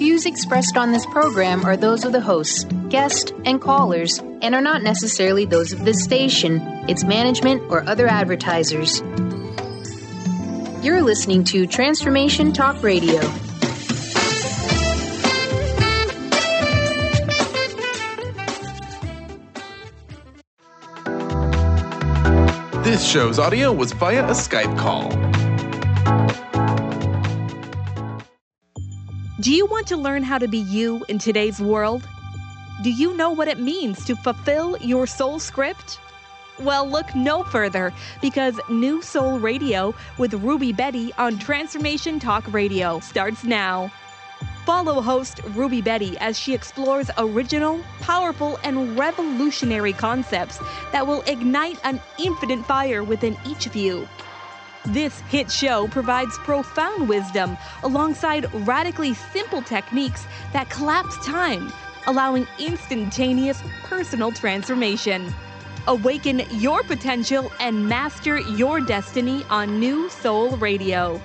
[0.00, 4.62] views expressed on this program are those of the hosts, guests, and callers, and are
[4.62, 9.02] not necessarily those of this station, its management, or other advertisers.
[10.82, 13.20] You're listening to Transformation Talk Radio.
[22.82, 25.49] This show's audio was via a Skype call.
[29.40, 32.06] Do you want to learn how to be you in today's world?
[32.82, 35.98] Do you know what it means to fulfill your soul script?
[36.58, 43.00] Well, look no further because New Soul Radio with Ruby Bedi on Transformation Talk Radio
[43.00, 43.90] starts now.
[44.66, 50.58] Follow host Ruby Bedi as she explores original, powerful, and revolutionary concepts
[50.92, 54.06] that will ignite an infinite fire within each of you.
[54.86, 61.70] This hit show provides profound wisdom alongside radically simple techniques that collapse time,
[62.06, 65.34] allowing instantaneous personal transformation.
[65.86, 71.20] Awaken your potential and master your destiny on New Soul Radio.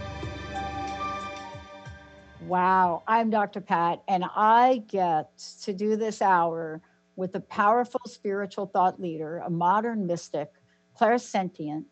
[2.41, 3.61] Wow, I'm Dr.
[3.61, 5.29] Pat, and I get
[5.63, 6.81] to do this hour
[7.15, 10.51] with a powerful spiritual thought leader, a modern mystic,
[10.99, 11.85] clairsentient,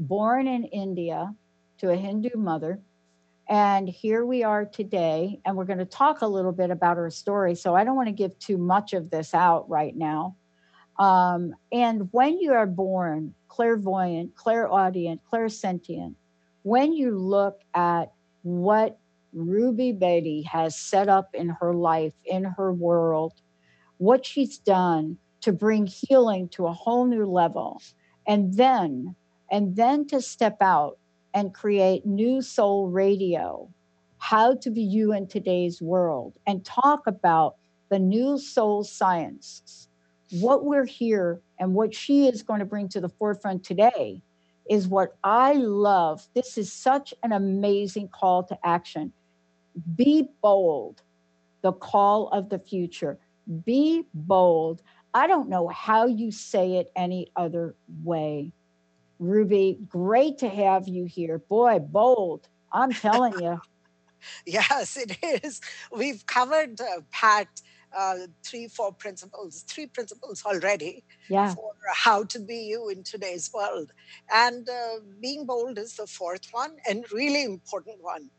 [0.00, 1.32] born in India
[1.78, 2.80] to a Hindu mother.
[3.48, 7.10] And here we are today, and we're going to talk a little bit about her
[7.10, 7.54] story.
[7.54, 10.36] So I don't want to give too much of this out right now.
[10.98, 16.14] Um, and when you are born clairvoyant, clairaudient, clairsentient,
[16.62, 18.98] when you look at what
[19.32, 23.34] Ruby Bedi has set up in her life, in her world,
[23.98, 27.82] what she's done to bring healing to a whole new level.
[28.26, 29.16] And then,
[29.50, 30.98] and then to step out
[31.34, 33.68] and create new soul radio,
[34.18, 37.56] how to be you in today's world, and talk about
[37.88, 39.88] the new soul science.
[40.32, 44.22] What we're here and what she is going to bring to the forefront today
[44.68, 46.28] is what I love.
[46.34, 49.12] This is such an amazing call to action.
[49.96, 51.02] Be bold,
[51.62, 53.18] the call of the future.
[53.64, 54.82] Be bold.
[55.12, 57.74] I don't know how you say it any other
[58.04, 58.52] way.
[59.20, 61.38] Ruby, great to have you here.
[61.38, 62.48] Boy, bold.
[62.72, 63.60] I'm telling you.
[64.46, 65.60] yes, it is.
[65.92, 67.48] We've covered, uh, Pat,
[67.96, 71.54] uh, three, four principles, three principles already yeah.
[71.54, 73.92] for how to be you in today's world.
[74.32, 78.30] And uh, being bold is the fourth one and really important one.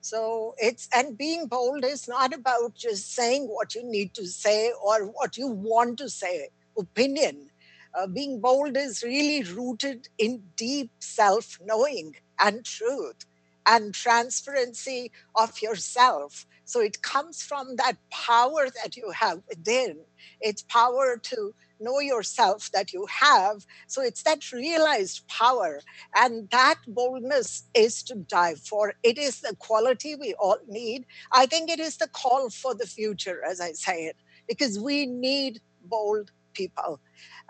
[0.00, 4.72] So it's, and being bold is not about just saying what you need to say
[4.82, 6.48] or what you want to say,
[6.78, 7.49] opinion.
[7.98, 13.24] Uh, being bold is really rooted in deep self knowing and truth
[13.66, 16.46] and transparency of yourself.
[16.64, 20.04] So it comes from that power that you have within.
[20.40, 23.66] It's power to know yourself that you have.
[23.86, 25.80] So it's that realized power.
[26.14, 28.94] And that boldness is to die for.
[29.02, 31.06] It is the quality we all need.
[31.32, 34.16] I think it is the call for the future, as I say it,
[34.48, 37.00] because we need bold people.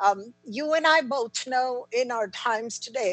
[0.04, 3.12] Um, you and I both know in our times today,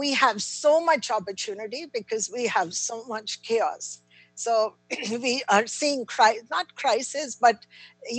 [0.00, 4.02] we have so much opportunity because we have so much chaos.
[4.34, 4.52] So
[5.26, 7.58] we are seeing cri- not crisis, but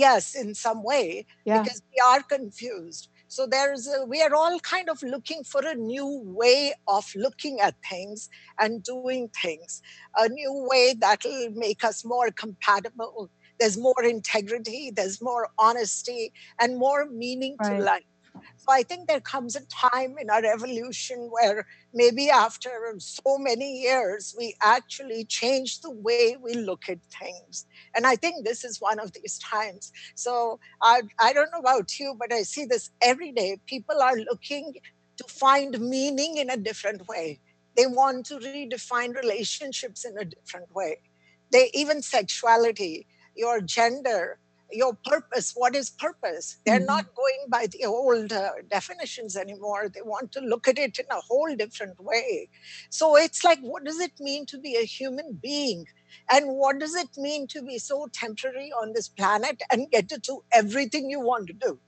[0.04, 1.62] yes, in some way, yeah.
[1.62, 3.08] because we are confused.
[3.28, 7.60] So there's a, we are all kind of looking for a new way of looking
[7.60, 8.28] at things
[8.60, 9.80] and doing things,
[10.16, 13.30] a new way that'll make us more compatible.
[13.62, 17.78] There's more integrity, there's more honesty, and more meaning right.
[17.78, 18.02] to life.
[18.56, 21.64] So I think there comes a time in our evolution where
[21.94, 27.66] maybe after so many years, we actually change the way we look at things.
[27.94, 29.92] And I think this is one of these times.
[30.16, 33.60] So I, I don't know about you, but I see this every day.
[33.66, 34.74] People are looking
[35.18, 37.38] to find meaning in a different way.
[37.76, 40.98] They want to redefine relationships in a different way.
[41.52, 43.06] They even sexuality,
[43.36, 44.38] your gender,
[44.70, 46.58] your purpose what is purpose?
[46.64, 46.86] They're mm-hmm.
[46.86, 49.88] not going by the old uh, definitions anymore.
[49.88, 52.48] They want to look at it in a whole different way.
[52.90, 55.86] So it's like what does it mean to be a human being?
[56.30, 60.18] And what does it mean to be so temporary on this planet and get to
[60.18, 61.78] do everything you want to do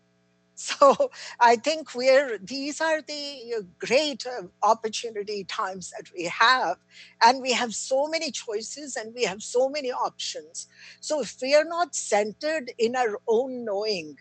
[0.68, 1.10] so
[1.40, 6.76] I think we're these are the uh, great uh, opportunity times that we have,
[7.22, 10.68] and we have so many choices and we have so many options.
[11.00, 14.16] So if we are not centered in our own knowing,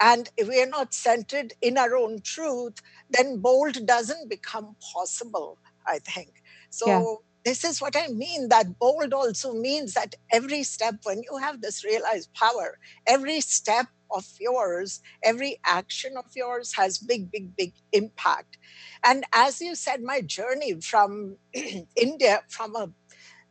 [0.00, 2.74] and if we are not centered in our own truth,
[3.10, 5.58] then bold doesn't become possible.
[5.86, 6.86] I think so.
[6.86, 11.38] Yeah this is what I mean that bold also means that every step, when you
[11.38, 17.56] have this realized power, every step of yours, every action of yours has big, big,
[17.56, 18.56] big impact.
[19.04, 21.38] And as you said, my journey from
[21.96, 22.90] India, from a,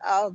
[0.06, 0.32] uh,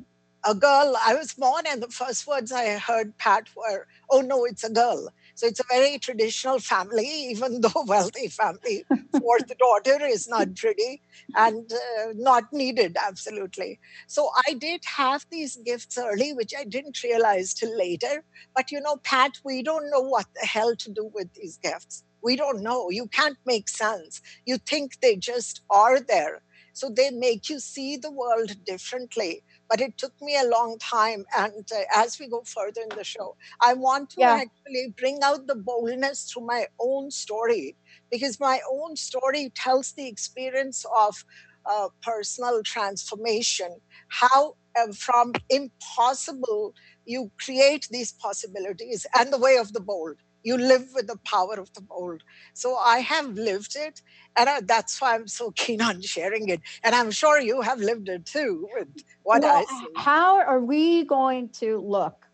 [0.46, 4.44] a girl, I was born, and the first words I heard, Pat, were, oh no,
[4.44, 5.08] it's a girl.
[5.34, 8.86] So it's a very traditional family, even though wealthy family.
[9.18, 11.00] Fourth daughter is not pretty
[11.36, 13.78] and uh, not needed, absolutely.
[14.08, 18.24] So I did have these gifts early, which I didn't realize till later.
[18.54, 22.04] But you know, Pat, we don't know what the hell to do with these gifts.
[22.22, 22.90] We don't know.
[22.90, 24.20] You can't make sense.
[24.46, 26.42] You think they just are there.
[26.72, 31.24] So they make you see the world differently but it took me a long time.
[31.36, 34.40] And uh, as we go further in the show, I want to yeah.
[34.42, 37.76] actually bring out the boldness through my own story
[38.10, 41.24] because my own story tells the experience of
[41.66, 43.68] uh, personal transformation,
[44.08, 46.74] how uh, from impossible
[47.06, 51.54] you create these possibilities and the way of the bold you live with the power
[51.54, 52.22] of the bold.
[52.52, 54.02] So I have lived it,
[54.36, 56.60] and I, that's why I'm so keen on sharing it.
[56.84, 58.88] And I'm sure you have lived it too with
[59.24, 59.86] what well, I see.
[59.96, 62.26] How are we going to look?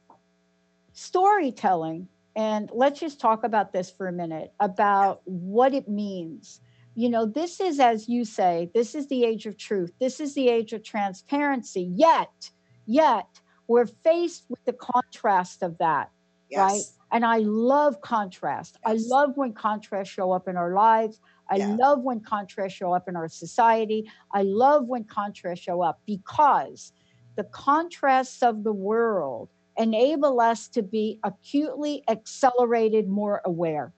[0.93, 6.61] Storytelling, and let's just talk about this for a minute about what it means.
[6.97, 9.93] You know, this is, as you say, this is the age of truth.
[10.01, 11.91] This is the age of transparency.
[11.95, 12.51] Yet,
[12.85, 13.29] yet,
[13.69, 16.11] we're faced with the contrast of that,
[16.51, 16.59] yes.
[16.59, 17.00] right?
[17.13, 18.79] And I love contrast.
[18.87, 19.05] Yes.
[19.05, 21.21] I love when contrasts show up in our lives.
[21.51, 21.75] I yeah.
[21.75, 24.11] love when contrasts show up in our society.
[24.33, 26.93] I love when contrasts show up because
[27.37, 33.93] the contrasts of the world enable us to be acutely accelerated, more aware,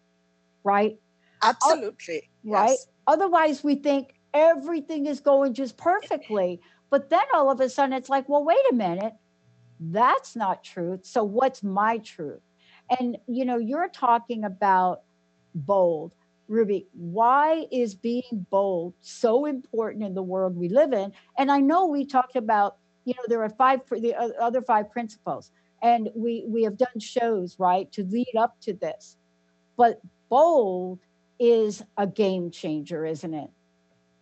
[0.64, 0.98] right?
[1.42, 2.30] Absolutely.
[2.44, 2.70] Right?
[2.70, 2.86] Yes.
[3.06, 6.60] Otherwise, we think everything is going just perfectly.
[6.90, 9.14] But then all of a sudden, it's like, well, wait a minute.
[9.80, 11.04] That's not truth.
[11.04, 12.40] So, what's my truth?
[12.98, 15.02] And, you know, you're talking about
[15.54, 16.12] bold.
[16.48, 21.12] Ruby, why is being bold so important in the world we live in?
[21.38, 25.50] And I know we talked about, you know, there are five, the other five principles,
[25.82, 29.16] and we, we have done shows, right, to lead up to this.
[29.76, 30.98] But bold
[31.38, 33.50] is a game changer, isn't it?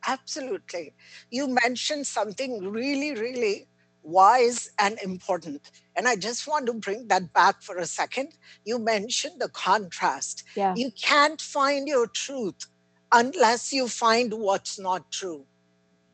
[0.07, 0.95] Absolutely.
[1.31, 3.67] You mentioned something really, really
[4.03, 5.71] wise and important.
[5.97, 8.33] And I just want to bring that back for a second.
[8.65, 10.45] You mentioned the contrast.
[10.55, 10.75] Yeah.
[10.77, 12.67] You can't find your truth
[13.13, 15.45] unless you find what's not true.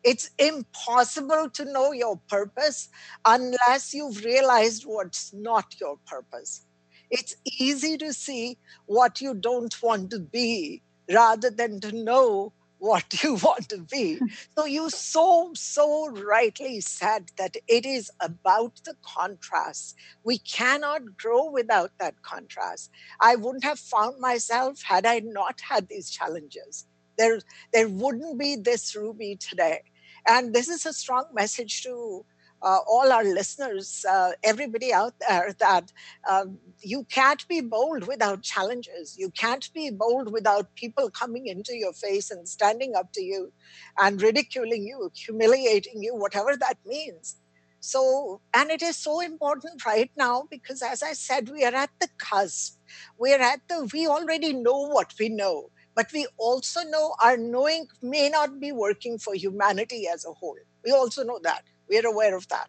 [0.02, 2.88] It's impossible to know your purpose
[3.24, 6.64] unless you've realized what's not your purpose.
[7.10, 12.52] It's easy to see what you don't want to be rather than to know
[12.86, 14.20] what you want to be.
[14.56, 19.96] so you so, so rightly said that it is about the contrast.
[20.24, 22.90] We cannot grow without that contrast.
[23.20, 26.86] I wouldn't have found myself had I not had these challenges.
[27.18, 27.40] There,
[27.72, 29.80] there wouldn't be this Ruby today.
[30.28, 32.24] And this is a strong message to
[32.66, 35.92] uh, all our listeners, uh, everybody out there, that
[36.28, 36.46] uh,
[36.82, 39.16] you can't be bold without challenges.
[39.16, 43.52] You can't be bold without people coming into your face and standing up to you
[43.98, 47.36] and ridiculing you, humiliating you, whatever that means.
[47.80, 51.90] So, and it is so important right now because, as I said, we are at
[52.00, 52.78] the cusp.
[53.18, 57.36] We are at the, we already know what we know, but we also know our
[57.36, 60.58] knowing may not be working for humanity as a whole.
[60.84, 62.68] We also know that we're aware of that.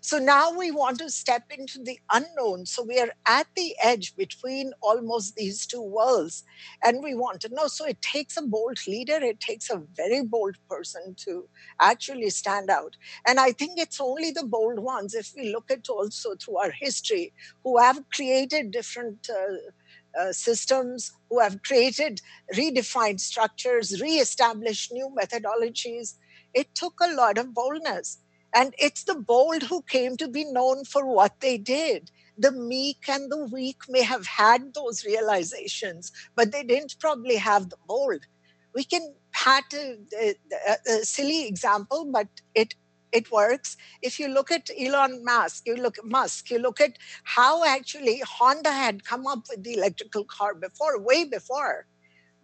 [0.00, 2.66] So now we want to step into the unknown.
[2.66, 6.44] So we are at the edge between almost these two worlds.
[6.84, 7.66] And we want to know.
[7.66, 11.48] So it takes a bold leader, it takes a very bold person to
[11.80, 12.96] actually stand out.
[13.26, 16.70] And I think it's only the bold ones, if we look at also through our
[16.70, 17.32] history,
[17.64, 19.28] who have created different.
[19.30, 19.56] Uh,
[20.18, 22.20] uh, systems who have created
[22.54, 26.14] redefined structures, re-established new methodologies.
[26.54, 28.18] It took a lot of boldness.
[28.56, 32.10] And it's the bold who came to be known for what they did.
[32.38, 37.70] The meek and the weak may have had those realizations, but they didn't probably have
[37.70, 38.26] the bold.
[38.74, 40.34] We can pat a, a,
[40.88, 42.74] a silly example, but it
[43.12, 43.76] it works.
[44.02, 48.22] If you look at Elon Musk, you look at Musk, you look at how actually
[48.26, 51.86] Honda had come up with the electrical car before, way before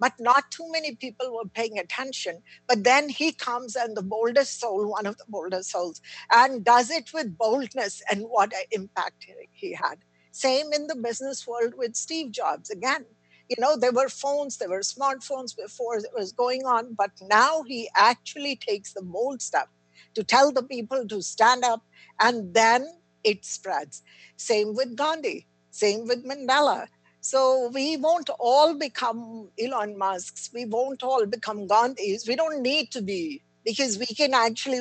[0.03, 2.43] but not too many people were paying attention.
[2.67, 6.01] But then he comes and the boldest soul, one of the boldest souls,
[6.33, 9.99] and does it with boldness and what an impact he had.
[10.33, 12.69] Same in the business world with Steve Jobs.
[12.69, 13.05] Again,
[13.49, 17.63] you know, there were phones, there were smartphones before it was going on, but now
[17.63, 19.69] he actually takes the bold stuff
[20.15, 21.83] to tell the people to stand up,
[22.21, 22.89] and then
[23.23, 24.03] it spreads.
[24.37, 26.89] Same with Gandhi, same with Mandela.
[27.25, 30.51] So we won't all become Elon Musks.
[30.53, 32.27] We won't all become Gandhis.
[32.27, 34.81] We don't need to be because we can actually,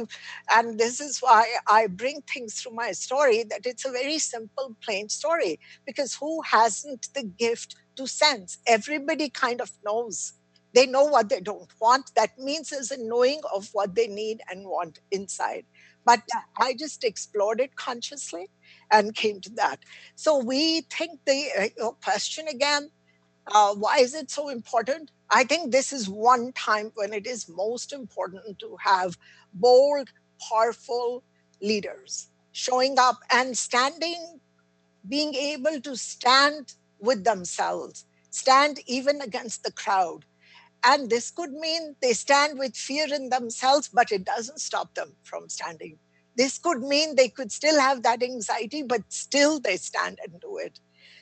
[0.52, 4.76] and this is why I bring things through my story that it's a very simple,
[4.84, 5.60] plain story.
[5.86, 8.58] Because who hasn't the gift to sense?
[8.66, 10.34] Everybody kind of knows.
[10.74, 12.12] They know what they don't want.
[12.16, 15.66] That means there's a knowing of what they need and want inside.
[16.06, 16.24] But
[16.60, 18.50] I just explored it consciously
[18.92, 19.80] and came to that.
[20.16, 22.92] So we think the uh, question again
[23.54, 25.12] uh, why is it so important?
[25.30, 29.18] I think this is one time when it is most important to have
[29.54, 30.10] bold,
[30.50, 31.24] powerful
[31.62, 34.40] leaders showing up and standing,
[35.08, 40.26] being able to stand with themselves, stand even against the crowd.
[40.86, 45.16] And this could mean they stand with fear in themselves, but it doesn't stop them
[45.24, 46.00] from standing.
[46.42, 50.58] This could mean they could still have that anxiety, but still they stand and do
[50.58, 50.80] it.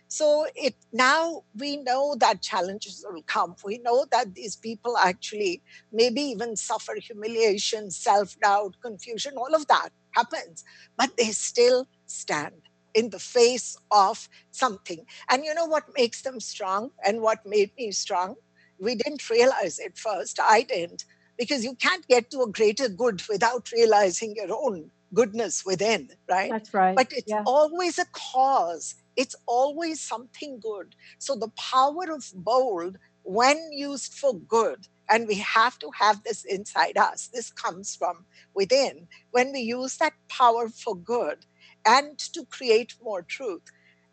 [0.07, 3.51] So it now we know that challenges will come.
[3.65, 5.61] We know that these people actually
[5.91, 10.63] maybe even suffer humiliation, self-doubt, confusion, all of that happens,
[10.97, 12.61] but they still stand
[12.93, 15.01] in the face of something.
[15.29, 18.35] And you know what makes them strong and what made me strong?
[18.79, 20.39] We didn't realize it first.
[20.41, 21.03] I didn't,
[21.37, 26.51] because you can't get to a greater good without realizing your own goodness within, right?
[26.51, 26.95] That's right.
[26.95, 27.43] But it's yeah.
[27.45, 30.95] always a cause it's always something good.
[31.17, 36.45] So the power of bold, when used for good, and we have to have this
[36.45, 38.23] inside us, this comes from
[38.53, 39.09] within.
[39.31, 41.45] When we use that power for good
[41.85, 43.63] and to create more truth,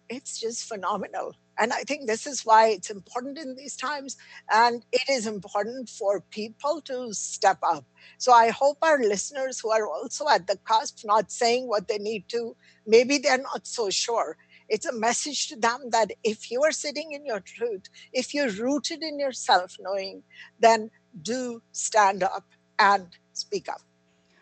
[0.09, 1.37] it's just phenomenal.
[1.59, 4.17] And I think this is why it's important in these times.
[4.53, 7.85] And it is important for people to step up.
[8.19, 11.99] So I hope our listeners who are also at the cusp, not saying what they
[11.99, 14.37] need to, maybe they're not so sure,
[14.69, 18.51] it's a message to them that if you are sitting in your truth, if you're
[18.51, 20.23] rooted in your self knowing,
[20.59, 20.91] then
[21.23, 22.45] do stand up
[22.79, 23.81] and speak up.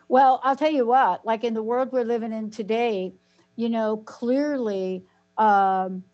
[0.08, 3.14] Well, I'll tell you what, like in the world we're living in today,
[3.56, 5.04] you know, clearly
[5.36, 6.04] um,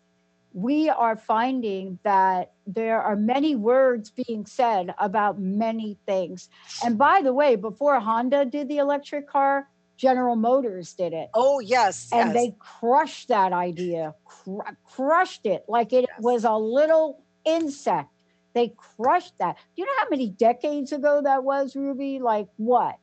[0.53, 6.49] we are finding that there are many words being said about many things.
[6.83, 9.67] And by the way, before Honda did the electric car,
[9.97, 11.29] General Motors did it.
[11.33, 12.09] Oh, yes.
[12.11, 12.33] And yes.
[12.33, 16.19] they crushed that idea, cr- crushed it like it yes.
[16.19, 18.09] was a little insect.
[18.53, 19.55] They crushed that.
[19.75, 22.19] Do you know how many decades ago that was, Ruby?
[22.19, 22.95] Like what?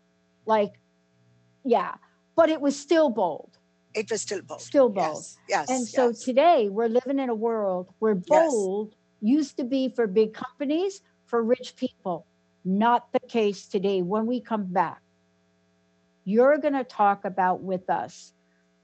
[0.44, 0.72] Like,
[1.64, 1.94] yeah.
[2.36, 3.57] But it was still bold.
[3.98, 4.62] It was still bold.
[4.62, 5.24] Still bold.
[5.24, 5.38] Yes.
[5.48, 6.20] yes and so yes.
[6.20, 11.42] today we're living in a world where bold used to be for big companies, for
[11.42, 12.26] rich people.
[12.64, 15.02] Not the case today when we come back
[16.28, 18.34] you're going to talk about with us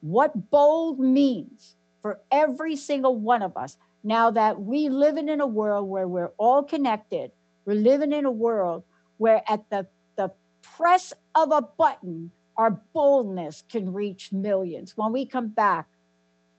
[0.01, 3.77] what bold means for every single one of us.
[4.03, 7.33] Now that we living in a world where we're all connected,
[7.67, 8.83] we're living in a world
[9.19, 14.97] where at the, the press of a button, our boldness can reach millions.
[14.97, 15.87] When we come back,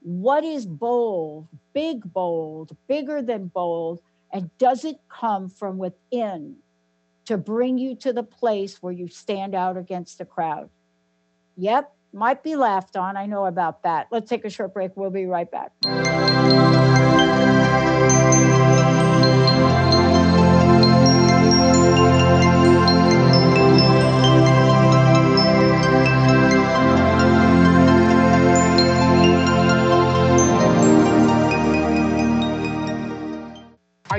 [0.02, 6.58] what is bold, big bold, bigger than bold, and does it come from within
[7.26, 10.70] to bring you to the place where you stand out against the crowd?
[11.58, 13.18] Yep, might be laughed on.
[13.18, 14.08] I know about that.
[14.12, 14.92] Let's take a short break.
[14.96, 15.72] We'll be right back.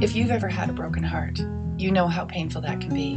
[0.00, 1.38] If you've ever had a broken heart,
[1.78, 3.14] you know how painful that can be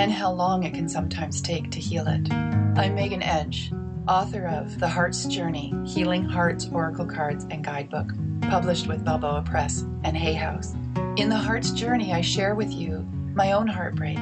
[0.00, 2.30] and how long it can sometimes take to heal it.
[2.32, 3.72] I'm Megan Edge,
[4.06, 8.12] author of The Heart's Journey Healing Hearts Oracle Cards and Guidebook,
[8.42, 10.74] published with Balboa Press and Hay House.
[11.16, 14.18] In The Heart's Journey, I share with you my own heartbreak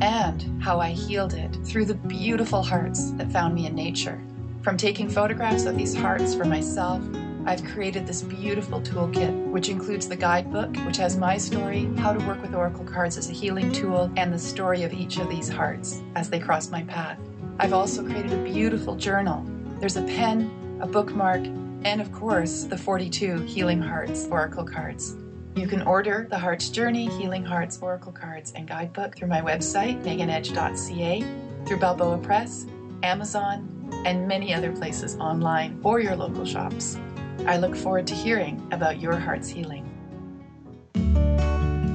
[0.00, 4.20] and how I healed it through the beautiful hearts that found me in nature.
[4.62, 7.02] From taking photographs of these hearts for myself
[7.46, 12.26] I've created this beautiful toolkit, which includes the guidebook, which has my story, how to
[12.26, 15.48] work with Oracle cards as a healing tool, and the story of each of these
[15.48, 17.18] hearts as they cross my path.
[17.58, 19.44] I've also created a beautiful journal.
[19.80, 21.44] There's a pen, a bookmark,
[21.84, 25.16] and of course, the 42 Healing Hearts Oracle cards.
[25.54, 30.02] You can order the Heart's Journey, Healing Hearts Oracle cards and guidebook through my website,
[30.04, 31.24] meganedge.ca,
[31.66, 32.66] through Balboa Press,
[33.02, 36.98] Amazon, and many other places online or your local shops.
[37.46, 39.84] I look forward to hearing about your heart's healing.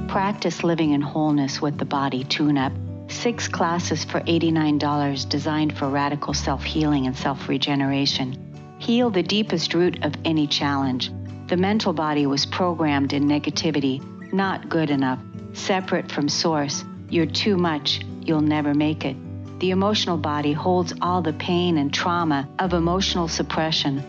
[0.08, 2.72] Practice living in wholeness with the body tune up.
[3.08, 8.76] Six classes for $89 designed for radical self healing and self regeneration.
[8.78, 11.10] Heal the deepest root of any challenge.
[11.48, 14.00] The mental body was programmed in negativity,
[14.32, 15.18] not good enough,
[15.52, 16.84] separate from source.
[17.10, 19.16] You're too much, you'll never make it.
[19.60, 24.02] The emotional body holds all the pain and trauma of emotional suppression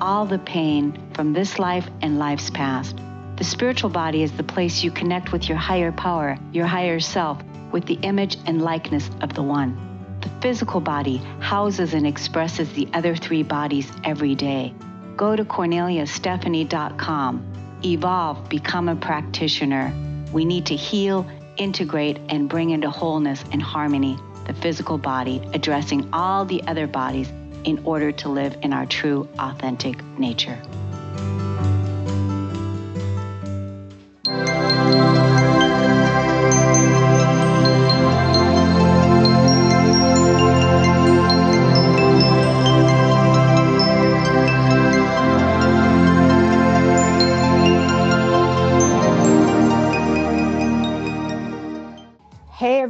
[0.00, 2.96] all the pain from this life and life's past.
[3.36, 7.42] The spiritual body is the place you connect with your higher power, your higher self,
[7.72, 9.84] with the image and likeness of the One.
[10.20, 14.74] The physical body houses and expresses the other three bodies every day.
[15.16, 17.52] Go to corneliastephanie.com.
[17.84, 19.94] Evolve, become a practitioner.
[20.32, 21.26] We need to heal,
[21.56, 27.30] integrate, and bring into wholeness and harmony the physical body, addressing all the other bodies
[27.68, 30.58] in order to live in our true, authentic nature.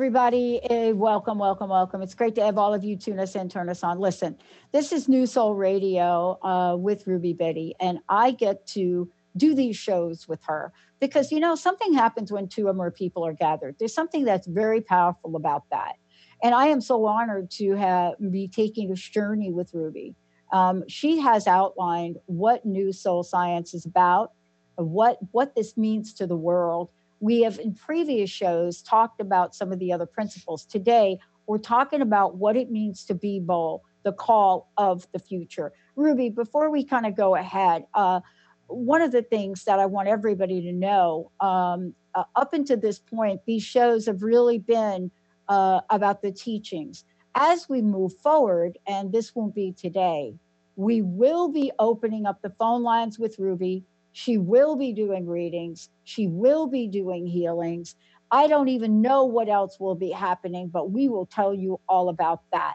[0.09, 0.59] Everybody.
[0.71, 2.01] Uh, welcome, welcome, welcome.
[2.01, 3.99] It's great to have all of you tune us in, turn us on.
[3.99, 4.39] Listen,
[4.73, 9.77] this is New Soul Radio uh, with Ruby Bedi, and I get to do these
[9.77, 13.77] shows with her because, you know, something happens when two or more people are gathered.
[13.79, 15.97] There's something that's very powerful about that.
[16.43, 20.15] And I am so honored to have be taking this journey with Ruby.
[20.55, 24.33] Um, she has outlined what New Soul Science is about,
[24.77, 26.89] what what this means to the world,
[27.21, 30.65] we have in previous shows talked about some of the other principles.
[30.65, 35.73] Today, we're talking about what it means to be bold, the call of the future.
[35.97, 38.21] Ruby, before we kind of go ahead, uh,
[38.67, 42.99] one of the things that I want everybody to know um, uh, up until this
[42.99, 45.11] point, these shows have really been
[45.49, 47.05] uh, about the teachings.
[47.35, 50.35] As we move forward, and this won't be today,
[50.77, 53.85] we will be opening up the phone lines with Ruby
[54.19, 55.91] she will be doing readings.
[56.03, 57.95] She will be doing healings.
[58.33, 62.09] I don't even know what else will be happening, but we will tell you all
[62.09, 62.75] about that.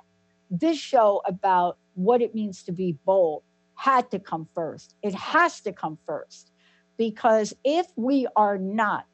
[0.49, 3.43] This show about what it means to be bold
[3.75, 4.95] had to come first.
[5.03, 6.49] It has to come first
[6.97, 9.05] because if we are not,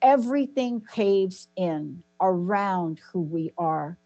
[0.00, 3.98] everything caves in around who we are.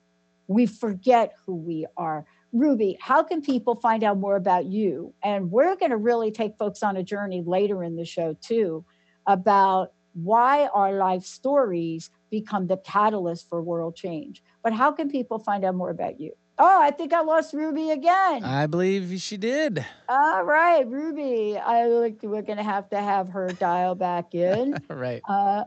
[0.49, 2.27] We forget who we are.
[2.53, 5.13] Ruby, how can people find out more about you?
[5.23, 8.85] And we're going to really take folks on a journey later in the show, too,
[9.27, 14.43] about why our life stories become the catalyst for world change.
[14.63, 16.33] But how can people find out more about you?
[16.59, 18.43] Oh, I think I lost Ruby again.
[18.43, 19.85] I believe she did.
[20.09, 21.59] All right, Ruby.
[21.59, 22.23] I look.
[22.23, 24.75] We're going to have to have her dial back in.
[24.89, 25.21] right.
[25.29, 25.65] Uh,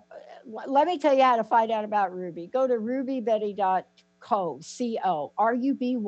[0.65, 2.49] let me tell you how to find out about Ruby.
[2.51, 3.83] Go to rubybedi.com
[4.19, 5.99] co c-o r-u-b-y-b-e-d-i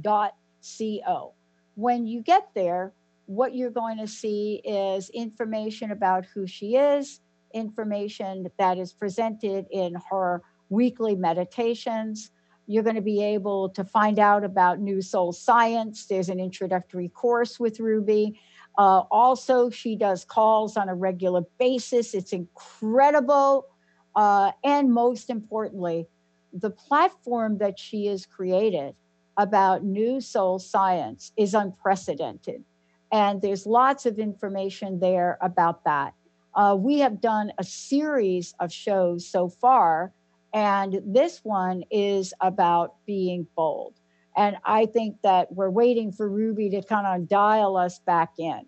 [0.00, 1.34] dot c-o
[1.74, 2.92] when you get there
[3.26, 7.20] what you're going to see is information about who she is
[7.54, 12.30] information that is presented in her weekly meditations.
[12.66, 16.06] You're going to be able to find out about new soul science.
[16.06, 18.40] There's an introductory course with ruby.
[18.78, 22.14] Uh, also she does calls on a regular basis.
[22.14, 23.66] It's incredible
[24.16, 26.06] uh, and most importantly,
[26.52, 28.94] the platform that she has created
[29.36, 32.64] about new soul science is unprecedented.
[33.12, 36.14] And there's lots of information there about that.
[36.54, 40.12] Uh, we have done a series of shows so far,
[40.52, 43.94] and this one is about being bold.
[44.36, 48.62] And I think that we're waiting for Ruby to kind of dial us back in.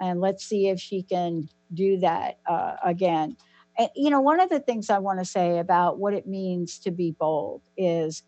[0.00, 3.36] And let's see if she can do that uh, again.
[3.78, 6.78] And, you know, one of the things I want to say about what it means
[6.80, 8.22] to be bold is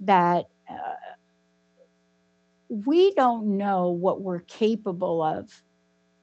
[0.00, 0.94] that uh,
[2.68, 5.62] we don't know what we're capable of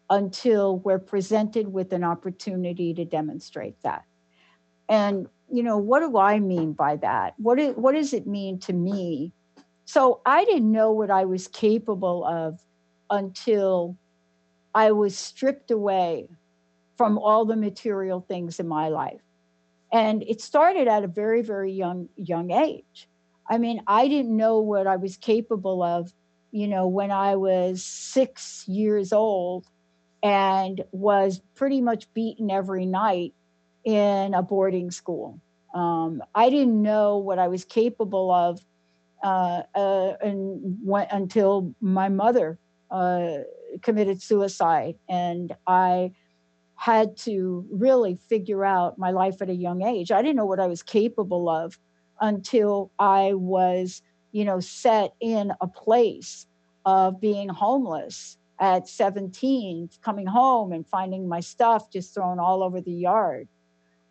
[0.09, 4.03] until we're presented with an opportunity to demonstrate that.
[4.87, 7.33] And, you know, what do I mean by that?
[7.37, 9.31] What, is, what does it mean to me?
[9.85, 12.59] So I didn't know what I was capable of
[13.09, 13.97] until
[14.73, 16.27] I was stripped away
[16.97, 19.21] from all the material things in my life.
[19.91, 23.07] And it started at a very, very young, young age.
[23.49, 26.11] I mean, I didn't know what I was capable of,
[26.51, 29.65] you know, when I was six years old
[30.23, 33.33] and was pretty much beaten every night
[33.83, 35.39] in a boarding school.
[35.75, 38.59] Um, I didn't know what I was capable of
[39.23, 42.57] uh, uh, and went, until my mother
[42.89, 43.39] uh,
[43.81, 46.11] committed suicide, and I
[46.75, 50.11] had to really figure out my life at a young age.
[50.11, 51.79] I didn't know what I was capable of
[52.21, 56.47] until I was, you know, set in a place
[56.85, 62.79] of being homeless at 17, coming home and finding my stuff just thrown all over
[62.79, 63.47] the yard.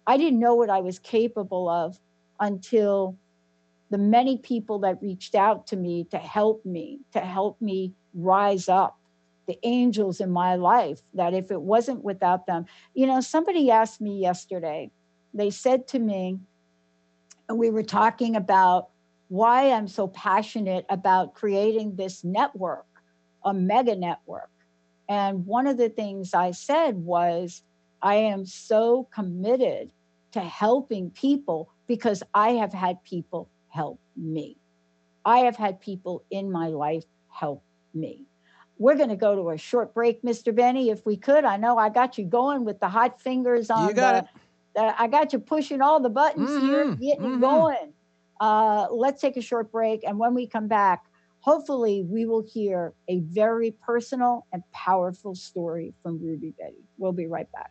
[0.07, 1.99] I didn't know what I was capable of
[2.41, 3.17] until
[3.91, 8.69] the many people that reached out to me to help me, to help me rise
[8.69, 8.99] up,
[9.47, 14.01] the angels in my life, that if it wasn't without them, you know, somebody asked
[14.01, 14.91] me yesterday,
[15.33, 16.39] they said to me,
[17.49, 18.89] and we were talking about
[19.29, 22.87] why I'm so passionate about creating this network,
[23.45, 24.51] a mega network.
[25.09, 27.63] And one of the things I said was,
[28.01, 29.91] I am so committed
[30.33, 34.57] to helping people because I have had people help me.
[35.25, 37.63] I have had people in my life help
[37.95, 38.27] me.
[38.79, 40.55] We're going to go to a short break, Mr.
[40.55, 41.45] Benny, if we could.
[41.45, 44.27] I know I got you going with the hot fingers on you got
[44.75, 47.41] the, the- I got you pushing all the buttons here, Mhm, getting mhm.
[47.41, 47.93] going.
[48.41, 50.03] Uh, let's take a short break.
[50.05, 51.05] And when we come back,
[51.41, 56.83] hopefully we will hear a very personal and powerful story from Ruby Bedi.
[56.99, 57.71] We'll be right back.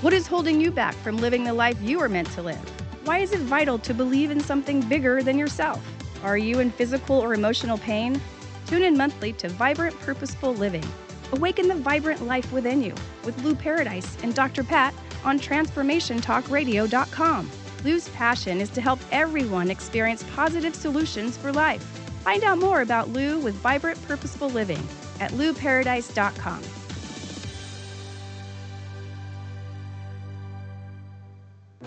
[0.00, 2.66] What is holding you back from living the life you are meant to live?
[3.04, 5.84] Why is it vital to believe in something bigger than yourself?
[6.24, 8.18] Are you in physical or emotional pain?
[8.66, 10.86] Tune in monthly to Vibrant Purposeful Living.
[11.32, 12.94] Awaken the vibrant life within you
[13.26, 14.64] with Lou Paradise and Dr.
[14.64, 17.50] Pat on TransformationTalkRadio.com.
[17.84, 21.82] Lou's passion is to help everyone experience positive solutions for life.
[22.24, 24.82] Find out more about Lou with Vibrant Purposeful Living
[25.20, 26.79] at LouParadise.com.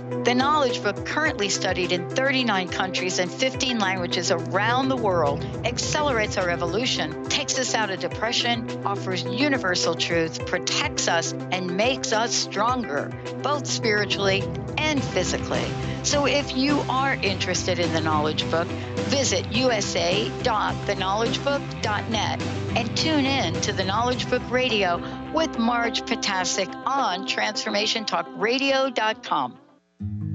[0.10, 6.38] The Knowledge Book, currently studied in 39 countries and 15 languages around the world, accelerates
[6.38, 12.36] our evolution, takes us out of depression, offers universal truth, protects us, and makes us
[12.36, 13.14] stronger,
[13.44, 14.44] both spiritually
[14.78, 15.64] and physically.
[16.04, 18.68] So if you are interested in the Knowledge Book,
[19.08, 22.42] visit usa.theknowledgebook.net
[22.76, 25.02] and tune in to the Knowledge Book Radio
[25.34, 29.60] with Marge Potasic on transformationtalkradio.com.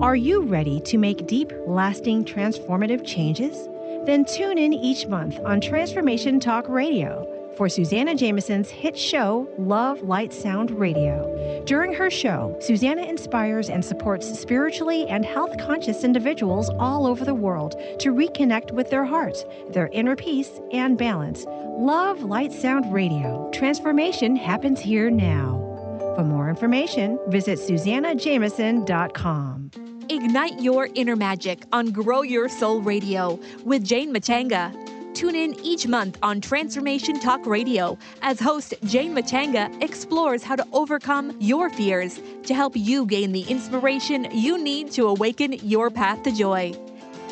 [0.00, 3.68] Are you ready to make deep, lasting, transformative changes?
[4.06, 10.00] Then tune in each month on Transformation Talk Radio for Susanna Jameson's hit show, Love,
[10.02, 11.62] Light, Sound Radio.
[11.66, 17.34] During her show, Susanna inspires and supports spiritually and health conscious individuals all over the
[17.34, 21.44] world to reconnect with their hearts, their inner peace, and balance.
[21.48, 23.50] Love, Light, Sound Radio.
[23.52, 25.71] Transformation happens here now.
[26.14, 29.70] For more information, visit SusannaJameson.com.
[30.10, 34.70] Ignite your inner magic on Grow Your Soul Radio with Jane Matanga.
[35.14, 40.66] Tune in each month on Transformation Talk Radio as host Jane Matanga explores how to
[40.74, 46.22] overcome your fears to help you gain the inspiration you need to awaken your path
[46.24, 46.74] to joy.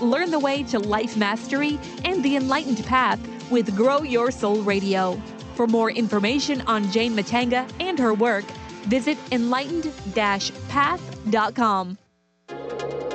[0.00, 5.20] Learn the way to life mastery and the enlightened path with Grow Your Soul Radio.
[5.54, 8.46] For more information on Jane Matanga and her work,
[8.88, 11.98] visit enlightened path.com.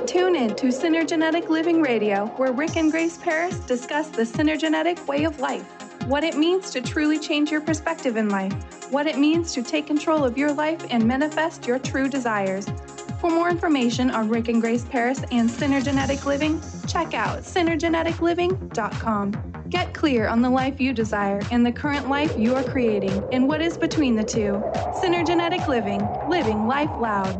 [0.06, 5.24] Tune in to Synergenetic Living Radio, where Rick and Grace Paris discuss the synergenetic way
[5.24, 5.66] of life,
[6.06, 8.52] what it means to truly change your perspective in life,
[8.92, 12.68] what it means to take control of your life and manifest your true desires.
[13.20, 19.55] For more information on Rick and Grace Paris and Synergenetic Living, check out synergeneticliving.com.
[19.70, 23.48] Get clear on the life you desire and the current life you are creating and
[23.48, 24.62] what is between the two.
[25.02, 27.34] Synergenetic Living, living life loud.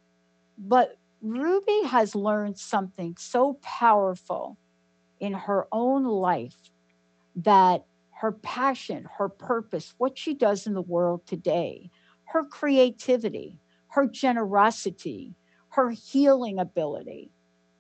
[0.58, 4.58] But Ruby has learned something so powerful
[5.20, 6.70] in her own life
[7.36, 11.90] that her passion, her purpose, what she does in the world today,
[12.24, 13.58] her creativity,
[13.88, 15.34] her generosity,
[15.70, 17.30] her healing ability,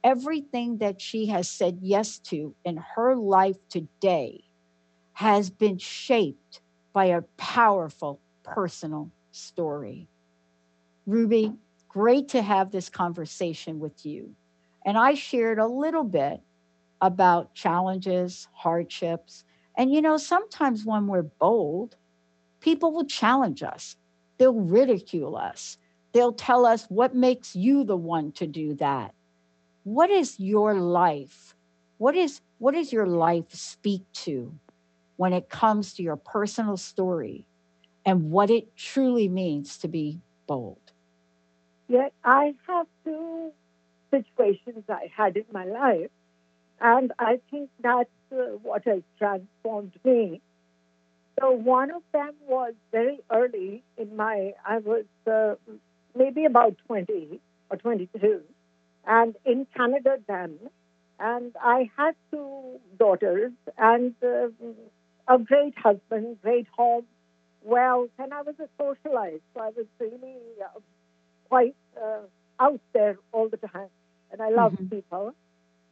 [0.04, 4.44] everything that she has said yes to in her life today
[5.14, 6.60] has been shaped
[6.92, 10.08] by a powerful personal story.
[11.06, 11.52] Ruby,
[11.92, 14.34] great to have this conversation with you.
[14.84, 16.40] And I shared a little bit
[17.00, 19.44] about challenges, hardships.
[19.76, 21.96] And you know, sometimes when we're bold,
[22.60, 23.96] people will challenge us,
[24.38, 25.78] they'll ridicule us,
[26.12, 29.14] they'll tell us what makes you the one to do that.
[29.84, 31.54] What is your life?
[31.98, 34.54] What is what does your life speak to
[35.16, 37.46] when it comes to your personal story
[38.04, 40.81] and what it truly means to be bold?
[41.92, 43.52] Yet I have two
[44.10, 46.10] situations I had in my life,
[46.80, 50.40] and I think that's uh, what has transformed me.
[51.38, 55.56] So one of them was very early in my, I was uh,
[56.16, 58.40] maybe about 20 or 22,
[59.06, 60.58] and in Canada then,
[61.20, 64.48] and I had two daughters and uh,
[65.28, 67.04] a great husband, great home,
[67.62, 70.80] wealth, and I was a socialite, so I was really uh,
[71.52, 72.22] quite uh,
[72.58, 73.92] out there all the time,
[74.30, 74.86] and I love mm-hmm.
[74.86, 75.34] people.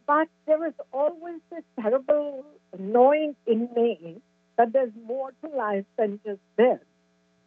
[0.07, 2.47] But there was always this terrible
[2.79, 4.23] knowing in me
[4.57, 6.81] that there's more to life than just this.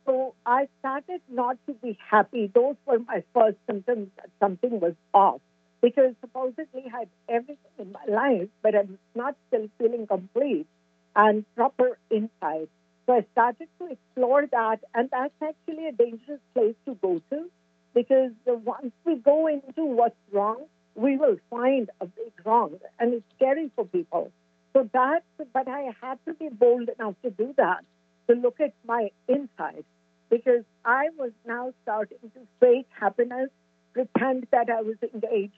[0.06, 2.52] So I started not to be happy.
[2.54, 5.42] Those were my first symptoms that something was off.
[5.82, 10.68] Because supposedly I had everything in my life, but I'm not still feeling complete
[11.16, 12.70] and proper inside.
[13.08, 17.50] So I started to explore that, and that's actually a dangerous place to go to
[17.94, 23.26] because once we go into what's wrong, we will find a big wrong, and it's
[23.36, 24.32] scary for people.
[24.74, 27.84] So that's, but I had to be bold enough to do that,
[28.28, 29.86] to look at my inside,
[30.30, 33.50] because I was now starting to fake happiness,
[33.94, 35.54] pretend that I was engaged.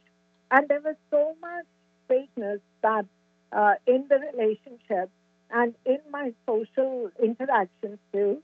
[0.52, 1.66] And there was so much
[2.10, 3.06] fakeness that
[3.52, 5.10] uh, in the relationship
[5.50, 8.42] and in my social interactions too,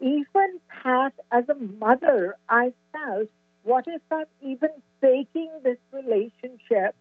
[0.00, 3.28] even Pat, as a mother, I felt,
[3.62, 6.94] what if I'm even faking this relationship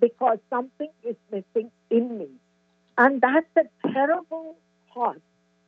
[0.00, 2.28] because something is missing in me?
[2.98, 4.56] And that's a terrible
[4.92, 5.20] thought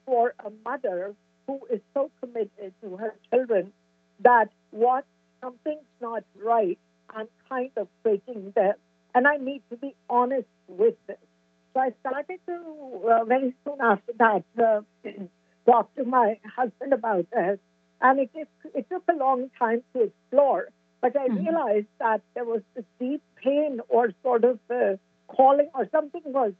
[0.04, 1.14] for a mother
[1.46, 3.72] who is so committed to her children
[4.20, 5.04] that what
[5.40, 6.78] something's not right,
[7.10, 8.74] I'm kind of breaking them.
[9.14, 11.16] And I need to be honest with this.
[11.72, 14.80] So I started to, uh, very soon after that, uh,
[15.66, 17.58] talk to my husband about this.
[18.00, 20.68] And it, it, it took a long time to explore.
[21.00, 21.44] But I mm-hmm.
[21.44, 24.96] realized that there was this deep pain or sort of uh,
[25.28, 26.52] calling or something was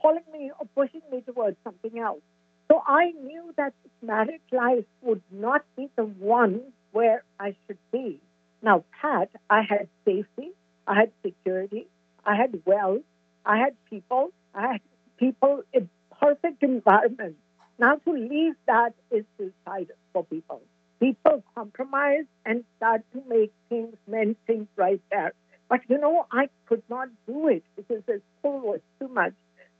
[0.00, 2.20] calling me or pushing me towards something else.
[2.68, 6.60] So I knew that married life would not be the one
[6.92, 8.20] where I should be.
[8.62, 10.50] Now, Pat, I had safety,
[10.86, 11.86] I had security,
[12.24, 13.02] I had wealth,
[13.44, 14.80] I had people, I had
[15.18, 15.88] people in
[16.20, 17.36] perfect environment.
[17.78, 20.62] Now, to leave that is suicidal for people.
[20.98, 25.34] People compromise and start to make things, mend things right there.
[25.68, 29.34] But you know, I could not do it because the pull was too much.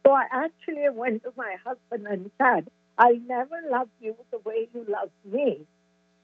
[0.04, 4.68] So I actually went to my husband and said, I'll never love you the way
[4.74, 5.60] you love me.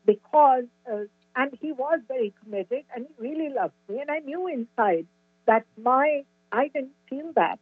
[0.05, 1.05] Because, uh,
[1.37, 4.01] and he was very committed and he really loved me.
[4.01, 5.07] And I knew inside
[5.47, 7.59] that my, I didn't feel that.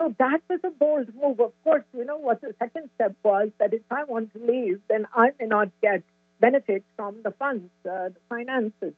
[0.00, 1.40] So that was a bold move.
[1.40, 4.80] Of course, you know what the second step was that if I want to leave,
[4.88, 6.02] then I may not get
[6.40, 8.94] benefits from the funds, uh, the finances.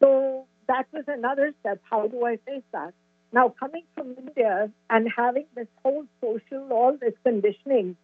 [0.00, 1.80] So that was another step.
[1.90, 2.92] How do I face that?
[3.32, 7.96] Now, coming from India and having this whole social, all this conditioning,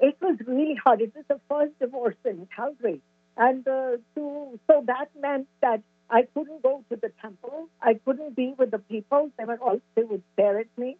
[0.00, 1.00] it was really hard.
[1.00, 3.00] It was the first divorce in Calgary.
[3.36, 5.80] And uh, to, so that meant that
[6.10, 7.68] I couldn't go to the temple.
[7.80, 9.30] I couldn't be with the people.
[9.38, 10.96] They were all, they would stare at me.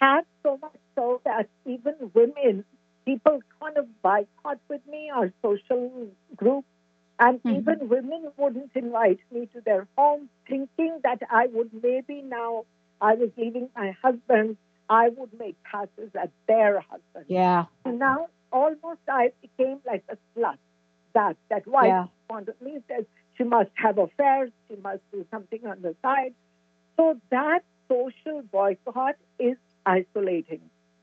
[0.00, 2.64] Had so much so that even women,
[3.04, 6.64] people kind of boycott with me, our social group.
[7.18, 7.56] And mm-hmm.
[7.56, 12.64] even women wouldn't invite me to their home, thinking that I would maybe now
[13.00, 14.56] I was leaving my husband,
[14.88, 17.26] I would make passes at their husband.
[17.28, 17.66] Yeah.
[17.84, 20.56] And now almost I became like a slut.
[21.12, 22.06] That that wife yeah.
[22.28, 23.04] wanted me says
[23.36, 26.34] she must have affairs, she must do something on the side.
[26.96, 30.60] So that social boycott is isolating.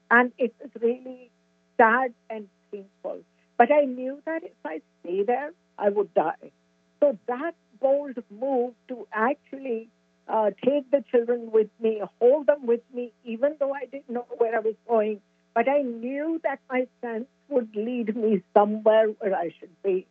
[0.10, 1.30] And it is really
[1.78, 3.22] sad and painful.
[3.58, 6.52] But I knew that if I stay there, I would die.
[7.00, 9.90] So that bold move to actually
[10.28, 14.26] uh, take the children with me, hold them with me, even though I didn't know
[14.38, 15.22] where I was going.
[15.54, 20.06] But I knew that my sense would lead me somewhere where I should be.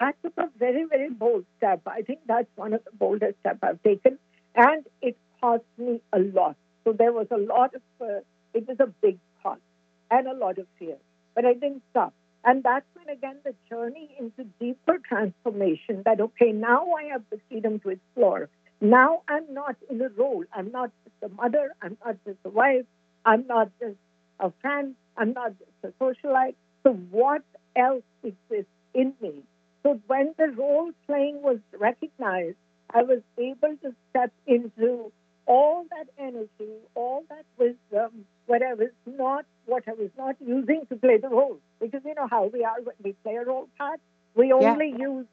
[0.00, 1.82] That took a very, very bold step.
[1.86, 4.18] I think that's one of the boldest steps I've taken.
[4.54, 6.56] And it cost me a lot.
[6.88, 8.20] So there was a lot of, uh,
[8.54, 9.60] it was a big cost
[10.10, 10.96] and a lot of fear.
[11.34, 12.14] But I didn't stop.
[12.42, 17.38] And that's when, again, the journey into deeper transformation that, okay, now I have the
[17.50, 18.48] freedom to explore.
[18.80, 20.44] Now I'm not in a role.
[20.50, 21.74] I'm not just a mother.
[21.82, 22.86] I'm not just a wife.
[23.26, 23.98] I'm not just
[24.40, 24.94] a friend.
[25.14, 26.54] I'm not just a socialite.
[26.84, 27.42] So what
[27.76, 29.42] else exists in me?
[29.82, 32.56] So when the role playing was recognized,
[32.88, 35.12] I was able to step into
[35.48, 40.96] all that energy, all that wisdom, whatever is not, what I was not using to
[40.96, 41.58] play the role.
[41.80, 43.98] Because you know how we are when we play a role part.
[44.34, 45.06] We only yeah.
[45.08, 45.26] use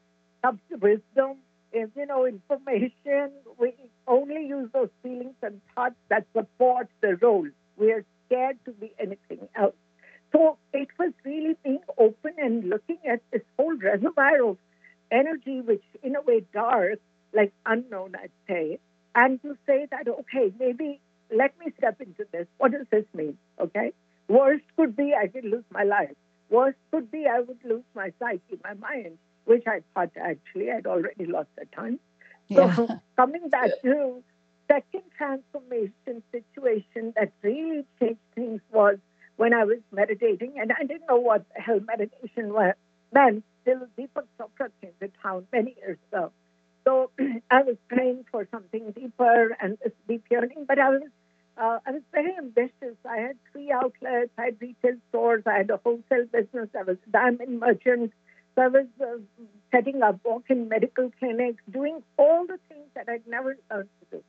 [0.72, 1.38] wisdom,
[1.74, 3.32] you know, information.
[3.60, 3.74] We
[4.08, 7.48] only use those feelings and thoughts that support the role.
[7.78, 9.76] We are scared to be anything else.
[10.32, 14.58] So it was really being open and looking at this whole reservoir of
[15.12, 17.00] energy, which in a way dark,
[17.34, 18.80] like unknown, I'd say,
[19.16, 21.00] and to say that, okay, maybe
[21.34, 22.48] let me step into this.
[22.58, 23.38] What does this mean?
[23.60, 23.94] Okay.
[24.28, 26.16] Worst could be I could lose my life.
[26.50, 30.86] Worst could be I would lose my psyche, my mind which I thought actually I'd
[30.86, 32.00] already lost at time.
[32.48, 32.76] Yeah.
[32.76, 34.24] So coming back to
[34.68, 38.98] second transformation situation that really changed things was
[39.38, 42.74] when I was meditating, and I didn't know what the hell meditation was,
[43.14, 46.32] meant till Deepak Chopra came to town many years ago.
[46.86, 47.12] So
[47.50, 51.02] I was praying for something deeper and this deep yearning, but I was
[51.58, 52.98] uh, I was very ambitious.
[53.10, 56.98] I had three outlets, I had retail stores, I had a wholesale business, I was
[57.08, 58.12] a diamond merchant,
[58.56, 59.20] so I was uh,
[59.72, 64.24] setting up walk-in medical clinics, doing all the things that I'd never learned to do.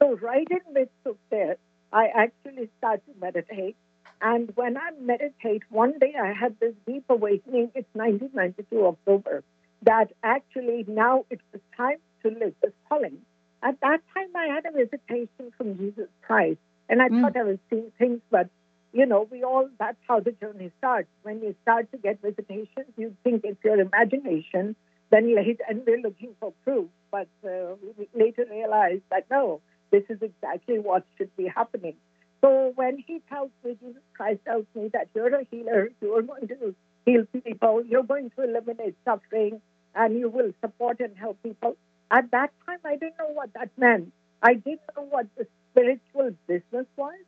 [0.00, 1.58] So right in midst of this,
[1.92, 3.76] I actually started to meditate.
[4.22, 7.72] And when I meditate, one day I had this deep awakening.
[7.74, 9.42] It's 1992 October.
[9.82, 13.18] That actually now it was time to live this calling.
[13.62, 16.58] At that time, I had a visitation from Jesus Christ,
[16.88, 17.20] and I mm.
[17.20, 18.48] thought I was seeing things, but
[18.92, 21.08] you know, we all, that's how the journey starts.
[21.22, 24.74] When you start to get visitations, you think it's your imagination,
[25.10, 29.60] then later, and we're looking for proof, but uh, we later realize that no,
[29.90, 31.94] this is exactly what should be happening.
[32.40, 36.48] So when he tells me, Jesus Christ tells me that you're a healer, you're going
[36.48, 36.74] to
[37.04, 39.60] heal people, you're going to eliminate suffering,
[39.94, 41.76] and you will support and help people.
[42.10, 44.12] At that time, I didn't know what that meant.
[44.42, 47.18] I didn't know what the spiritual business was.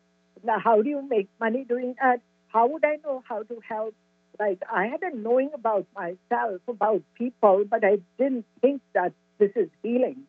[0.44, 2.20] Now, how do you make money doing that?
[2.48, 3.94] How would I know how to help?
[4.38, 9.52] Like, I had a knowing about myself, about people, but I didn't think that this
[9.54, 10.24] is healing.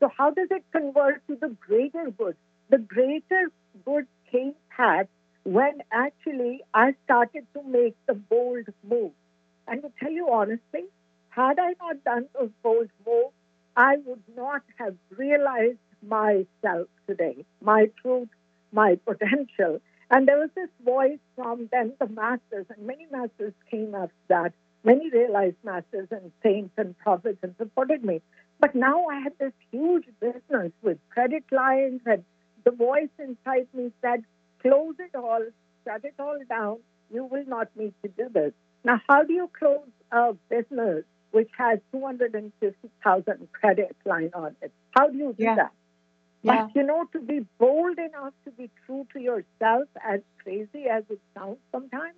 [0.00, 2.36] So, how does it convert to the greater good?
[2.70, 3.50] The greater
[3.84, 5.08] good came back
[5.44, 9.12] when actually I started to make the bold move.
[9.66, 10.84] And to tell you honestly,
[11.30, 13.32] had I not done those moves,
[13.76, 18.28] I would not have realized myself today, my truth,
[18.72, 19.80] my potential.
[20.10, 24.52] And there was this voice from then the masters, and many masters came after that.
[24.84, 28.22] Many realized masters and saints and prophets and supported me.
[28.58, 32.24] But now I had this huge business with credit lines, and
[32.64, 34.24] the voice inside me said,
[34.60, 35.44] close it all,
[35.84, 36.78] shut it all down.
[37.12, 38.52] You will not need to do this.
[38.84, 44.72] Now, how do you close a business which has 250,000 credit line on it?
[44.90, 45.54] How do you do Yeah.
[45.56, 45.72] that?
[46.42, 46.66] Yeah.
[46.66, 51.04] But you know, to be bold enough to be true to yourself, as crazy as
[51.10, 52.16] it sounds sometimes,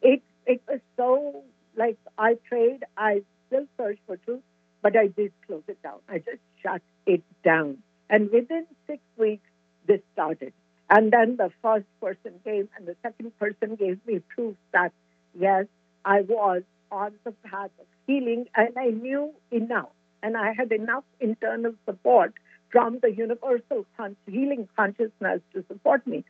[0.00, 1.44] it it was so
[1.76, 4.42] like I prayed, I still search for truth,
[4.82, 6.00] but I did close it down.
[6.08, 7.78] I just shut it down.
[8.10, 9.48] And within six weeks,
[9.86, 10.52] this started.
[10.90, 14.92] And then the first person came, and the second person gave me proof that
[15.38, 15.66] yes,
[16.04, 19.90] I was path of healing, and I knew enough,
[20.22, 22.34] and I had enough internal support
[22.70, 26.24] from the universal con- healing consciousness to support me.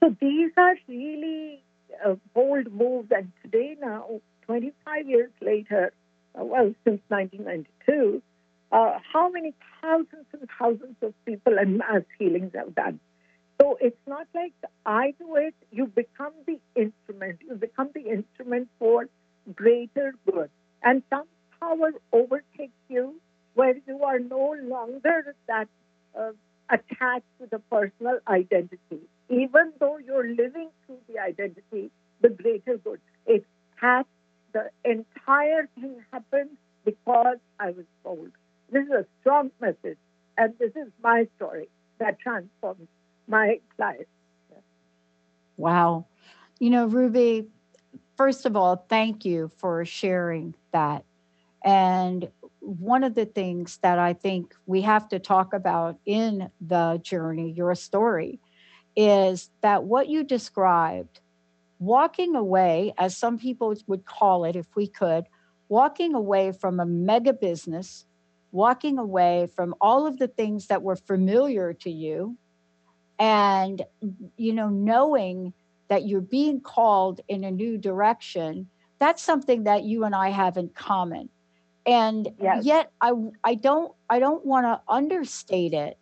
[0.00, 1.62] So these are really
[2.04, 3.10] uh, bold moves.
[3.10, 5.92] And today, now, 25 years later,
[6.38, 8.22] uh, well, since 1992,
[8.72, 13.00] uh, how many thousands and thousands of people and mass healings have done?
[13.60, 14.52] So it's not like
[14.86, 17.40] I do it, you become the instrument.
[17.46, 19.08] You become the instrument for
[19.54, 20.50] greater good.
[20.82, 21.26] And some
[21.60, 23.20] power overtakes you
[23.54, 25.68] where you are no longer that
[26.18, 26.32] uh,
[26.70, 29.00] attached to the personal identity.
[29.28, 31.90] Even though you're living through the identity,
[32.20, 33.00] the greater good.
[33.26, 33.44] It
[33.80, 34.04] has
[34.52, 38.30] the entire thing happened because I was bold.
[38.70, 39.98] This is a strong message,
[40.36, 41.68] and this is my story
[41.98, 42.88] that transformed
[43.26, 44.06] my life.
[45.56, 46.06] Wow.
[46.58, 47.46] You know, Ruby,
[48.22, 51.04] first of all, thank you for sharing that.
[51.64, 52.28] And
[52.60, 57.50] one of the things that I think we have to talk about in the journey,
[57.50, 58.38] your story,
[58.94, 61.18] is that what you described,
[61.80, 65.24] walking away, as some people would call it, if we could,
[65.68, 68.06] walking away from a mega business,
[68.52, 72.36] walking away from all of the things that were familiar to you,
[73.18, 73.82] and
[74.36, 75.52] you know knowing
[75.92, 78.66] that you're being called in a new direction
[78.98, 81.28] that's something that you and i have in common
[81.86, 82.64] and Yes.
[82.64, 83.12] yet i
[83.44, 85.98] i don't i don't want to understate it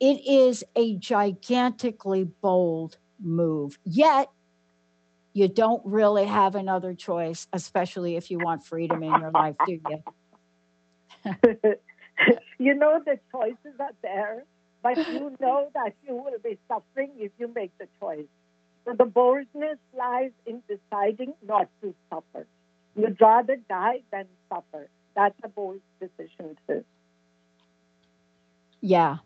[0.00, 4.30] it is a gigantically bold move yet
[5.32, 9.72] you don't really have another choice especially if you want freedom in your life do
[9.72, 10.02] you
[12.58, 14.44] you know the choices are there,
[14.82, 18.26] but you know that you will be suffering if you make the choice.
[18.84, 22.46] So the boldness lies in deciding not to suffer.
[22.96, 24.88] You'd rather die than suffer.
[25.16, 26.84] That's a bold decision too.
[28.80, 29.18] Yeah.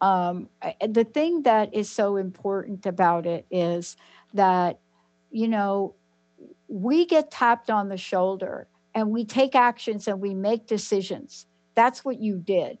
[0.00, 0.48] Um,
[0.86, 3.96] the thing that is so important about it is
[4.34, 4.78] that,
[5.30, 5.94] you know,
[6.68, 11.46] we get tapped on the shoulder and we take actions and we make decisions.
[11.74, 12.78] That's what you did.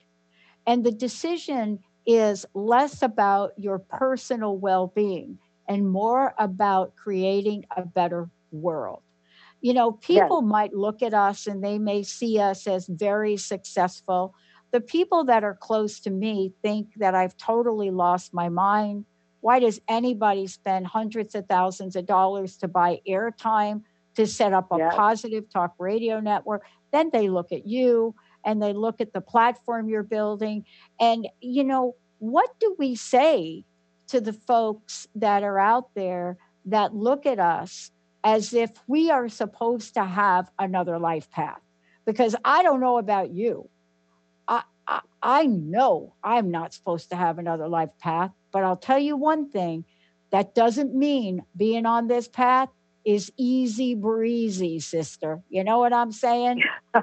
[0.66, 7.82] And the decision is less about your personal well being and more about creating a
[7.84, 9.02] better world.
[9.60, 14.34] You know, people might look at us and they may see us as very successful.
[14.70, 19.04] The people that are close to me think that I've totally lost my mind.
[19.40, 23.82] Why does anybody spend hundreds of thousands of dollars to buy airtime,
[24.14, 24.90] to set up a Yeah.
[24.94, 26.64] positive talk radio network?
[26.92, 28.14] Then they look at you
[28.44, 30.64] and they look at the platform you're building.
[31.00, 33.64] And, you know, what do we say
[34.08, 36.36] to the folks that are out there
[36.66, 37.90] that look at us
[38.24, 41.60] as if we are supposed to have another life path?
[42.04, 43.68] Because I don't know about you.
[44.46, 48.98] I, I, I know I'm not supposed to have another life path, but I'll tell
[48.98, 49.84] you one thing
[50.30, 52.68] that doesn't mean being on this path
[53.04, 55.40] is easy breezy, sister.
[55.48, 56.62] You know what I'm saying?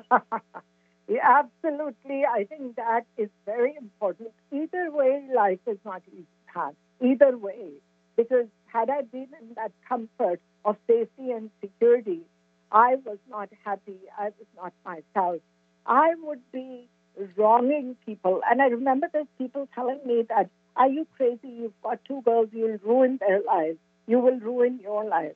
[1.08, 2.26] Yeah, absolutely.
[2.26, 4.30] I think that is very important.
[4.52, 6.74] Either way, life is not easy path.
[7.02, 7.70] Either way.
[8.16, 12.22] Because had I been in that comfort of safety and security,
[12.72, 13.98] I was not happy.
[14.18, 15.42] I was not myself.
[15.86, 16.88] I would be
[17.36, 18.42] wronging people.
[18.50, 21.48] And I remember there's people telling me that, are you crazy?
[21.48, 23.78] You've got two girls, you'll ruin their lives.
[24.08, 25.36] You will ruin your life.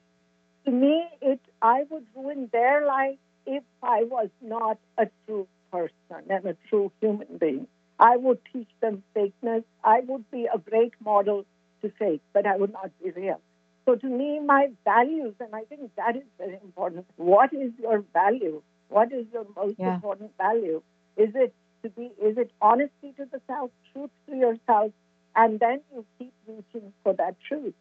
[0.65, 6.29] To me, it I would ruin their life if I was not a true person
[6.29, 7.67] and a true human being.
[7.99, 9.63] I would teach them fakeness.
[9.83, 11.45] I would be a great model
[11.81, 13.41] to fake, but I would not be real.
[13.85, 17.05] So to me, my values, and I think that is very important.
[17.17, 18.61] What is your value?
[18.89, 19.95] What is your most yeah.
[19.95, 20.81] important value?
[21.17, 22.11] Is it to be?
[22.21, 24.91] Is it honesty to the self, truth to yourself,
[25.35, 27.73] and then you keep reaching for that truth?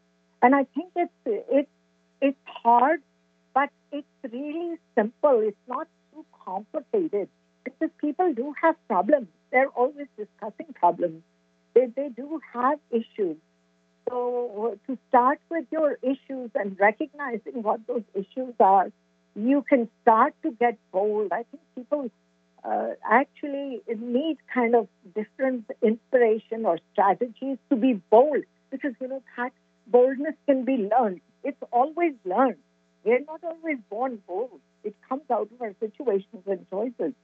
[0.43, 1.71] And I think it's it's
[2.21, 3.03] it's hard,
[3.55, 5.41] but it's really simple.
[5.41, 7.29] It's not too complicated.
[7.65, 9.29] Because people do have problems.
[9.51, 11.23] They're always discussing problems.
[11.75, 13.37] They they do have issues.
[14.09, 18.91] So to start with your issues and recognizing what those issues are,
[19.35, 21.33] you can start to get bold.
[21.33, 22.11] I think people
[22.65, 29.23] uh, actually need kind of different inspiration or strategies to be bold because you know
[29.37, 29.53] that
[29.87, 31.21] boldness can be learned.
[31.45, 32.59] It's always learned.
[33.05, 34.61] We're not always born bold.
[34.85, 37.15] It comes out of our situations and choices.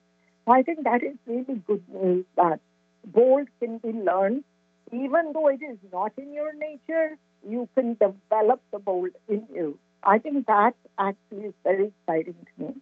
[0.47, 2.61] I think that is really good news that
[3.07, 4.45] bold can be learned
[4.92, 7.16] even though it is not in your nature,
[7.49, 9.78] you can develop the bold in you.
[10.03, 12.74] I think that actually is very exciting to me.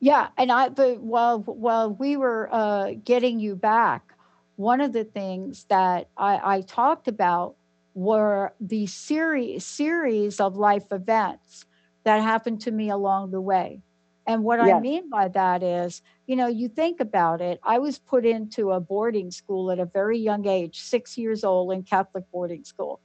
[0.00, 4.12] Yeah, and I but while while we were uh, getting you back,
[4.56, 7.56] one of the things that I, I talked about
[7.94, 11.64] were the series series of life events
[12.04, 13.82] that happened to me along the way.
[14.26, 14.76] And what yes.
[14.76, 17.58] I mean by that is, you know, you think about it.
[17.64, 21.72] I was put into a boarding school at a very young age, six years old
[21.72, 23.00] in Catholic boarding school.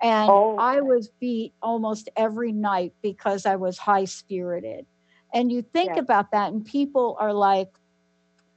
[0.00, 0.56] And oh.
[0.58, 4.86] I was beat almost every night because I was high spirited.
[5.34, 5.98] And you think yes.
[5.98, 7.68] about that, and people are like,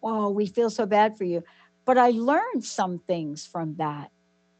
[0.01, 1.43] oh, we feel so bad for you.
[1.85, 4.11] But I learned some things from that,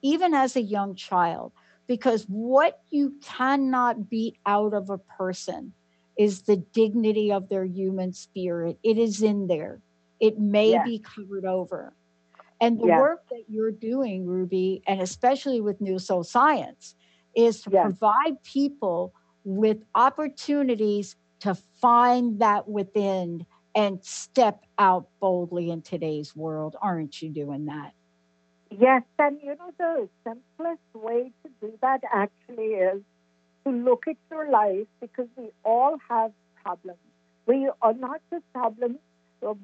[0.01, 1.53] even as a young child,
[1.87, 5.73] because what you cannot beat out of a person
[6.18, 8.78] is the dignity of their human spirit.
[8.84, 9.82] It is in there.
[10.20, 10.84] It may yeah.
[10.84, 11.93] be covered over.
[12.61, 12.99] And the yeah.
[12.99, 16.95] work that you're doing, Ruby, and especially with New Soul Science,
[17.36, 17.84] is to yeah.
[17.84, 23.45] provide people with opportunities to find that within
[23.76, 26.76] and step out boldly in today's world.
[26.82, 27.93] Aren't you doing that?
[28.70, 33.01] Yes, and you know, the simplest way to do that actually is
[33.66, 36.32] to look at your life because we all have
[36.64, 36.99] problems.
[37.45, 38.97] We are not just problems,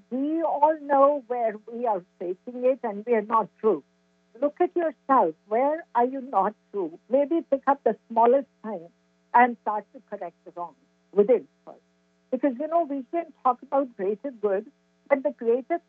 [0.10, 3.84] we all know where we are facing it and we are not true.
[4.42, 5.36] Look at yourself.
[5.48, 7.00] Where are you not true?
[7.10, 8.88] Maybe pick up the smallest thing
[9.34, 10.76] and start to correct the wrong
[11.14, 11.78] within first.
[12.32, 14.66] Because, you know, we can talk about greater good,
[15.10, 15.80] but the greater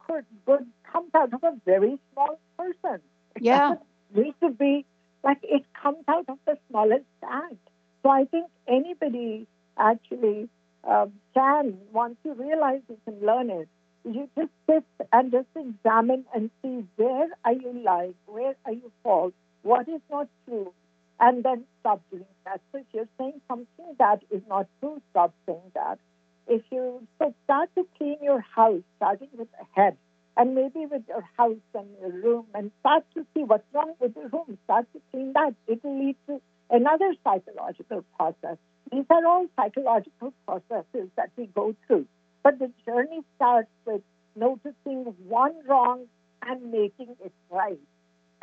[0.47, 3.01] good comes out of a very small person.
[3.41, 3.75] Yeah.
[4.15, 4.87] We should be
[5.23, 7.55] like it comes out of the smallest act.
[8.03, 9.47] So I think anybody
[9.79, 10.49] actually
[10.85, 13.69] uh, can, once you realize you can learn it,
[14.05, 18.91] you just sit and just examine and see where are you lying, where are you
[19.03, 20.73] false, what is not true,
[21.19, 22.61] and then stop doing that.
[22.73, 25.99] So if you're saying something that is not true, stop saying that.
[26.47, 29.97] If you so start to clean your house, starting with the head,
[30.37, 34.15] and maybe with your house and your room, and start to see what's wrong with
[34.15, 34.57] the room.
[34.65, 35.55] Start to clean that.
[35.69, 36.41] It will lead to
[36.71, 38.57] another psychological process.
[38.93, 42.07] These are all psychological processes that we go through.
[42.43, 44.03] But the journey starts with
[44.35, 46.07] noticing one wrong
[46.43, 47.79] and making it right.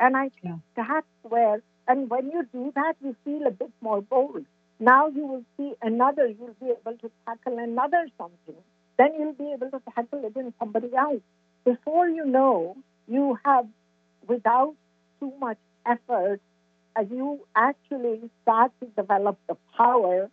[0.00, 0.56] And I think yeah.
[0.76, 4.44] that's where, and when you do that, you feel a bit more bold.
[4.78, 8.62] Now you will see another, you'll be able to tackle another something.
[8.96, 11.22] Then you'll be able to tackle it in somebody else.
[11.64, 12.76] Before you know,
[13.08, 13.66] you have,
[14.26, 14.74] without
[15.18, 16.40] too much effort,
[17.02, 20.30] you actually start to develop the power,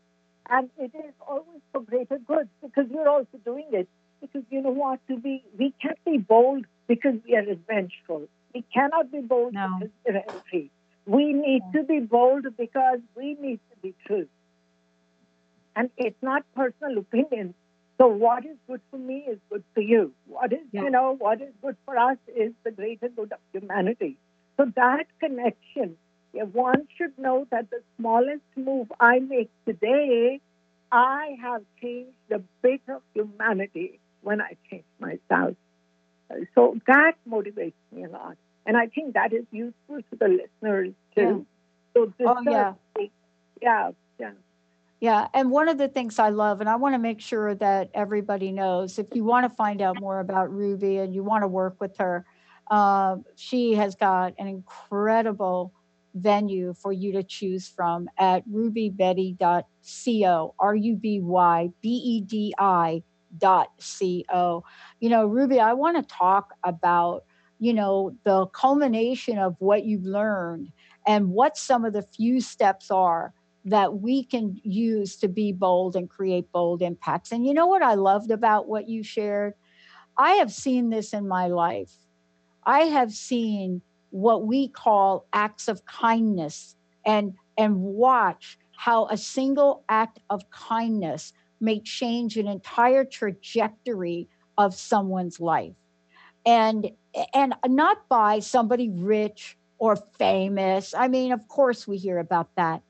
[0.49, 3.87] and it is always for greater good because you're also doing it.
[4.21, 4.99] Because you know what?
[5.07, 8.27] To be, we can't be bold because we are revengeful.
[8.53, 9.79] We cannot be bold no.
[9.79, 10.71] because we're angry.
[11.05, 11.81] We need yeah.
[11.81, 14.27] to be bold because we need to be true.
[15.75, 17.53] And it's not personal opinion.
[17.97, 20.13] So what is good for me is good for you.
[20.27, 20.83] What is, yeah.
[20.83, 24.17] you know, what is good for us is the greater good of humanity.
[24.57, 25.97] So that connection
[26.43, 30.41] one should know that the smallest move I make today,
[30.91, 35.55] I have changed a bit of humanity when I change myself.
[36.53, 38.37] So that motivates me a lot.
[38.65, 41.21] And I think that is useful to the listeners too.
[41.21, 41.37] Yeah.
[41.93, 42.73] So this oh, yeah.
[43.61, 44.31] Yeah, yeah.
[44.99, 47.91] Yeah, and one of the things I love, and I want to make sure that
[47.93, 51.47] everybody knows, if you want to find out more about Ruby and you want to
[51.47, 52.25] work with her,
[52.71, 55.73] uh, she has got an incredible
[56.15, 62.53] venue for you to choose from at rubybedi.co, R U B Y B E D
[62.57, 63.03] I
[63.37, 63.67] dot
[64.29, 64.63] co.
[64.99, 67.23] You know, Ruby, I want to talk about,
[67.59, 70.71] you know, the culmination of what you've learned
[71.05, 73.33] and what some of the few steps are
[73.65, 77.31] that we can use to be bold and create bold impacts.
[77.31, 79.53] And you know what I loved about what you shared?
[80.17, 81.93] I have seen this in my life.
[82.65, 83.81] I have seen
[84.15, 91.33] what we call acts of kindness and and watch how a single act of kindness
[91.61, 95.75] may change an entire trajectory of someone's life.
[96.45, 96.91] And
[97.33, 100.93] and not by somebody rich or famous.
[100.93, 102.81] I mean, of course we hear about that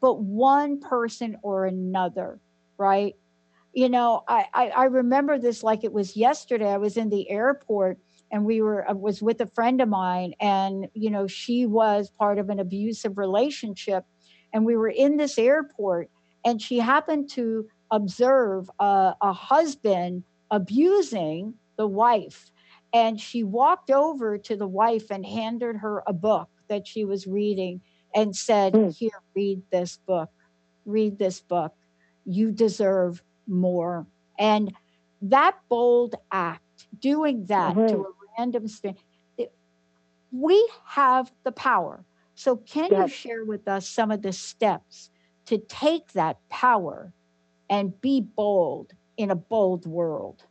[0.00, 2.40] but one person or another,
[2.78, 3.16] right?
[3.72, 6.68] You know, I, I, I remember this like it was yesterday.
[6.68, 7.98] I was in the airport
[8.30, 12.10] and we were I was with a friend of mine and you know she was
[12.10, 14.04] part of an abusive relationship
[14.52, 16.10] and we were in this airport
[16.44, 22.50] and she happened to observe a, a husband abusing the wife
[22.92, 27.26] and she walked over to the wife and handed her a book that she was
[27.26, 27.80] reading
[28.14, 28.96] and said, mm.
[28.96, 30.30] Here, read this book,
[30.84, 31.72] read this book.
[32.24, 34.06] You deserve more.
[34.38, 34.72] And
[35.22, 37.88] that bold act, doing that mm-hmm.
[37.88, 39.00] to a random stranger,
[40.32, 42.04] we have the power.
[42.34, 43.00] So, can yes.
[43.00, 45.10] you share with us some of the steps
[45.46, 47.12] to take that power
[47.68, 50.44] and be bold in a bold world?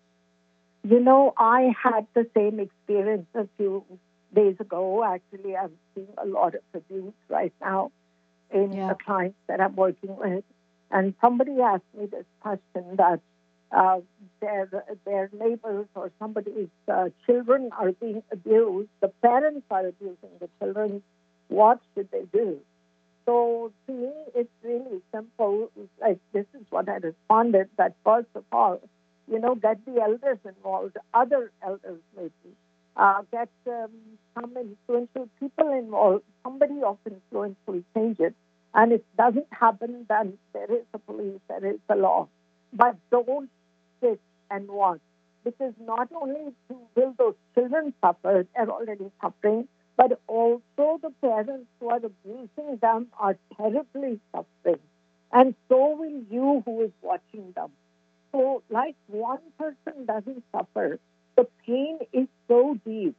[0.83, 3.83] You know, I had the same experience as you
[4.33, 5.03] days ago.
[5.03, 7.91] Actually, I'm seeing a lot of abuse right now
[8.51, 8.89] in yeah.
[8.89, 10.43] the clients that I'm working with.
[10.91, 13.19] And somebody asked me this question that
[13.71, 13.99] uh,
[14.41, 14.69] their
[15.05, 18.89] their neighbors or somebody's uh, children are being abused.
[19.01, 21.03] The parents are abusing the children.
[21.49, 22.59] What should they do?
[23.25, 25.69] So to me, it's really simple.
[26.01, 27.69] Like this is what I responded.
[27.77, 28.81] That first of all,
[29.31, 32.55] you know, get the elders involved, other elders maybe,
[32.95, 33.91] uh, get um,
[34.33, 38.33] some influential people involved, somebody of influence will change it.
[38.73, 42.27] And if it doesn't happen, then there is a police, there is a law.
[42.73, 43.49] But don't
[44.01, 44.19] sit
[44.49, 44.99] and watch.
[45.43, 46.53] Because not only
[46.95, 53.07] will those children suffer, they're already suffering, but also the parents who are abusing them
[53.19, 54.79] are terribly suffering.
[55.31, 57.71] And so will you who is watching them.
[58.31, 60.99] So, like one person doesn't suffer,
[61.35, 63.15] the pain is so deep.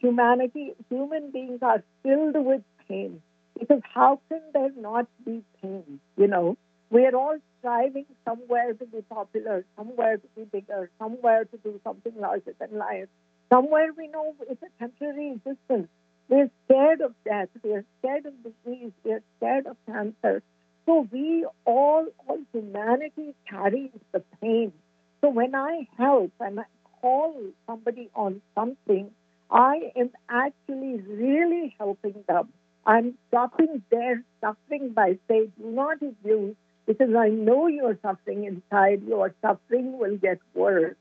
[0.00, 3.22] Humanity, human beings are filled with pain
[3.58, 6.00] because how can there not be pain?
[6.16, 6.56] You know,
[6.90, 11.80] we are all striving somewhere to be popular, somewhere to be bigger, somewhere to do
[11.84, 13.08] something larger than life.
[13.50, 15.88] Somewhere we know it's a temporary existence.
[16.28, 17.48] We're scared of death.
[17.62, 18.92] We're scared of disease.
[19.02, 20.42] We're scared of cancer.
[20.86, 24.72] So we all, all humanity carries the pain.
[25.20, 26.64] So when I help and I
[27.00, 27.34] call
[27.66, 29.10] somebody on something,
[29.50, 32.52] I am actually really helping them.
[32.86, 36.56] I'm stopping their suffering by saying, do not abuse,
[36.88, 39.02] because I know you're suffering inside.
[39.06, 40.96] Your suffering will get worse.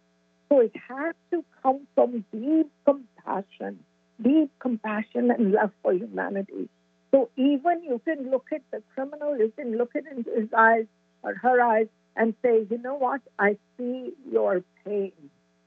[0.50, 3.80] So it has to come from deep compassion,
[4.22, 6.70] deep compassion and love for humanity.
[7.10, 10.86] So even you can look at the criminal, you can look at his eyes
[11.24, 13.22] or her eyes and say, you know what?
[13.40, 15.14] I see your pain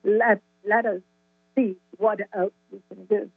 [0.05, 1.01] let let us
[1.55, 3.31] see what else we can do.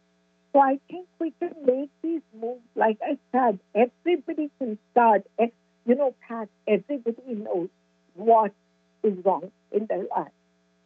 [0.52, 2.62] So I think we can make these moves.
[2.76, 5.24] Like I said, everybody can start.
[5.86, 7.70] You know, Pat, everybody knows
[8.16, 8.52] what
[9.04, 10.32] is wrong in their life.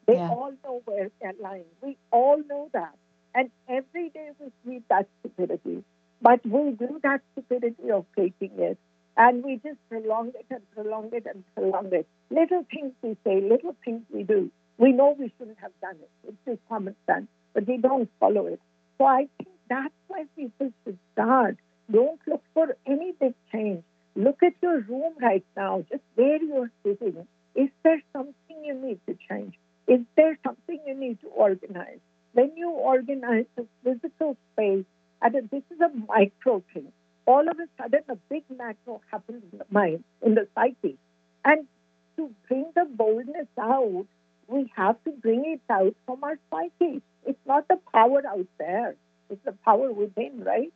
[0.07, 0.29] They yeah.
[0.29, 1.65] all know where they're lying.
[1.81, 2.95] We all know that.
[3.35, 5.83] And every day we see that stupidity.
[6.21, 8.77] But we do that stupidity of faking it.
[9.15, 12.07] And we just prolong it and prolong it and prolong it.
[12.29, 14.51] Little things we say, little things we do.
[14.77, 16.09] We know we shouldn't have done it.
[16.27, 18.61] It's just common sense, but we don't follow it.
[18.97, 21.57] So I think that's why people should start.
[21.91, 23.83] Don't look for any big change.
[24.17, 27.27] Look at your room right now, just where you're sitting.
[27.53, 29.53] Is there something you need to change?
[29.87, 31.99] Is there something you need to organize?
[32.33, 34.85] When you organize the physical space,
[35.21, 36.91] and this is a micro thing,
[37.27, 40.97] all of a sudden a big macro happens in the mind, in the psyche.
[41.45, 41.67] And
[42.15, 44.07] to bring the boldness out,
[44.47, 47.03] we have to bring it out from our psyche.
[47.23, 48.95] It's not the power out there,
[49.29, 50.73] it's the power within, right?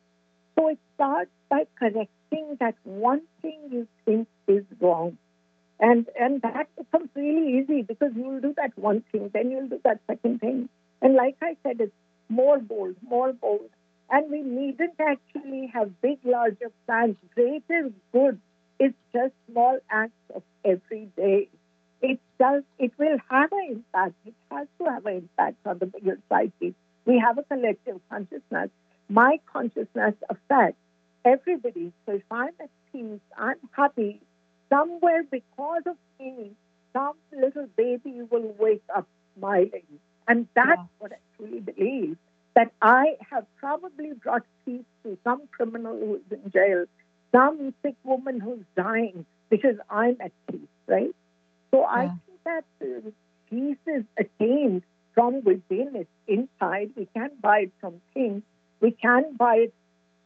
[0.58, 5.18] So it starts by correcting that one thing you think is wrong.
[5.80, 9.80] And and that becomes really easy because you'll do that one thing, then you'll do
[9.84, 10.68] that second thing.
[11.00, 11.92] And like I said, it's
[12.28, 13.70] more bold, more bold.
[14.10, 17.16] And we needn't actually have big, larger plans.
[17.34, 18.40] Greater good
[18.78, 21.48] is just small acts of every day.
[22.02, 24.14] It does, it will have an impact.
[24.26, 26.74] It has to have an impact on the bigger psyche.
[27.04, 28.70] We have a collective consciousness.
[29.08, 30.78] My consciousness affects
[31.24, 31.92] everybody.
[32.06, 34.20] So if I'm at peace, I'm happy,
[34.70, 36.52] somewhere because of me,
[36.92, 39.86] some little baby will wake up smiling.
[40.28, 40.84] And that's yeah.
[40.98, 42.16] what I truly believe
[42.54, 46.84] that I have probably brought peace to some criminal who's in jail,
[47.32, 51.14] some sick woman who's dying because I'm at peace, right?
[51.70, 51.86] So yeah.
[51.86, 53.10] I think that uh,
[53.48, 54.82] peace is attained
[55.14, 56.90] from within, it's inside.
[56.96, 58.42] We can't buy it from things.
[58.82, 59.74] We can't buy it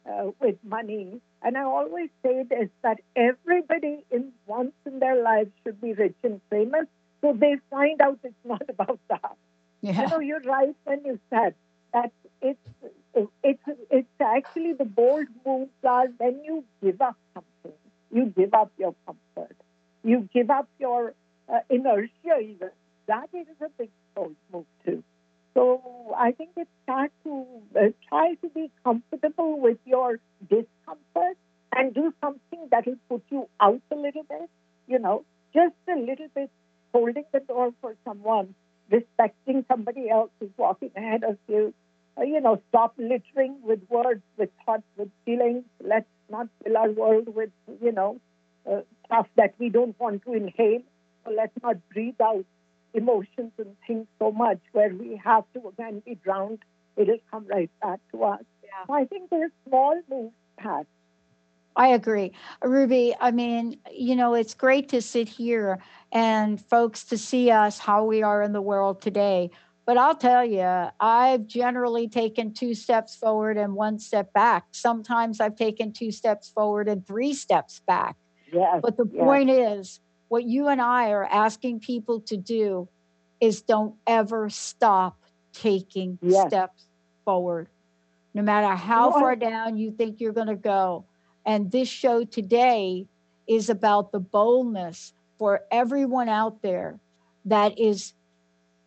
[0.05, 1.21] uh, with money.
[1.41, 6.15] And I always say this that everybody in once in their lives should be rich
[6.23, 6.87] and famous,
[7.21, 9.37] so they find out it's not about that.
[9.81, 10.01] Yeah.
[10.01, 11.53] You know, you're right when you said
[11.93, 12.59] that it's
[13.43, 17.77] it's it's actually the bold moves are when you give up something,
[18.11, 19.55] you give up your comfort,
[20.03, 21.13] you give up your
[21.47, 22.39] uh, inertia.
[22.41, 22.69] Even
[23.07, 25.03] that is a big bold move too.
[25.57, 27.45] So I think it's time to
[27.75, 31.37] uh, try to be comfortable with your discomfort
[31.75, 34.49] and do something that will put you out a little bit.
[34.87, 36.51] You know, just a little bit,
[36.93, 38.53] holding the door for someone
[38.91, 41.73] respecting somebody else who's walking ahead of you.
[42.17, 45.63] Uh, you know, stop littering with words, with thoughts, with feelings.
[45.83, 47.49] Let's not fill our world with,
[47.81, 48.19] you know,
[48.69, 50.81] uh, stuff that we don't want to inhale.
[51.25, 52.45] So let's not breathe out
[52.93, 56.59] emotions and things so much where we have to again be drowned.
[56.95, 58.41] It'll come right back to us.
[58.63, 58.85] Yeah.
[58.87, 60.87] So I think there's small moves past
[61.77, 62.31] I agree.
[62.63, 65.79] Ruby, I mean, you know, it's great to sit here
[66.11, 69.51] and folks to see us how we are in the world today.
[69.85, 74.65] But I'll tell you, I've generally taken two steps forward and one step back.
[74.71, 78.17] Sometimes I've taken two steps forward and three steps back.
[78.51, 79.23] Yes, but the yes.
[79.23, 79.99] point is,
[80.29, 82.87] what you and I are asking people to do
[83.39, 85.17] is don't ever stop
[85.53, 86.47] taking yes.
[86.47, 86.87] steps
[87.25, 87.67] forward.
[88.33, 91.05] No matter how far down you think you're going to go,
[91.45, 93.07] and this show today
[93.47, 96.99] is about the boldness for everyone out there
[97.45, 98.13] that is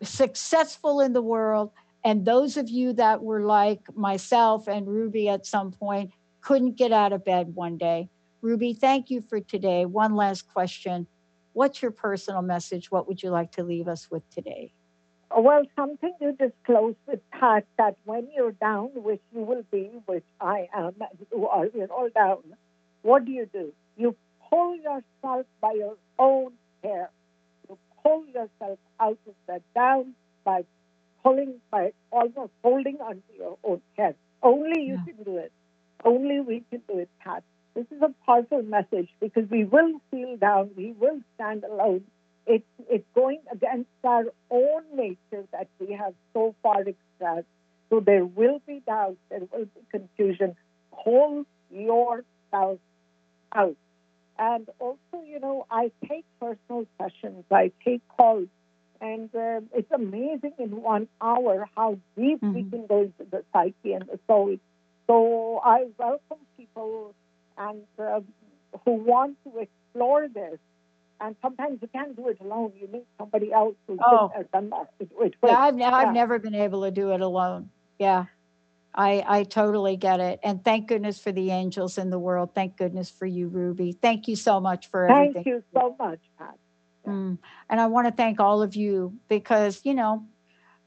[0.03, 1.71] successful in the world.
[2.05, 6.13] And those of you that were like myself and Ruby at some point
[6.43, 8.09] couldn't get out of bed one day.
[8.43, 9.85] Ruby, thank you for today.
[9.85, 11.07] One last question.
[11.53, 12.91] What's your personal message?
[12.91, 14.73] What would you like to leave us with today?
[15.37, 20.25] Well, something you disclose with Pat that when you're down, which you will be, which
[20.41, 20.95] I am,
[21.33, 22.43] you are, we're all down,
[23.03, 23.73] what do you do?
[23.97, 24.17] You
[24.49, 27.11] pull yourself by your own hair.
[27.69, 30.65] You pull yourself out of that down by
[31.23, 34.15] pulling, by almost holding onto your own hair.
[34.43, 35.13] Only you yeah.
[35.15, 35.53] can do it.
[36.05, 37.45] Only we can do it, Pat.
[37.75, 42.05] This is a powerful message because we will feel down, we will stand alone,
[42.47, 47.47] it's, it's going against our own nature that we have so far expressed.
[47.91, 50.57] So there will be doubt, there will be confusion.
[50.91, 52.79] Hold yourself
[53.55, 53.77] out.
[54.39, 58.49] And also, you know, I take personal sessions, I take calls,
[59.01, 62.55] and uh, it's amazing in one hour how deep mm-hmm.
[62.55, 64.57] we can go into the psyche and the soul.
[65.07, 67.15] So I welcome people
[67.59, 68.21] and uh,
[68.85, 70.59] who want to explore this
[71.21, 72.73] and sometimes you can't do it alone.
[72.81, 74.33] You need somebody else who's oh.
[74.53, 74.91] done that.
[74.99, 75.95] It, it, yeah, I've, yeah.
[75.95, 77.71] I've never been able to do it alone.
[77.99, 78.27] Yeah,
[78.95, 80.41] I I totally get it.
[80.43, 82.55] And thank goodness for the angels in the world.
[82.55, 83.93] Thank goodness for you, Ruby.
[83.93, 85.35] Thank you so much for everything.
[85.35, 86.55] Thank you so much, Pat.
[87.07, 87.39] Mm.
[87.69, 90.25] And I want to thank all of you because you know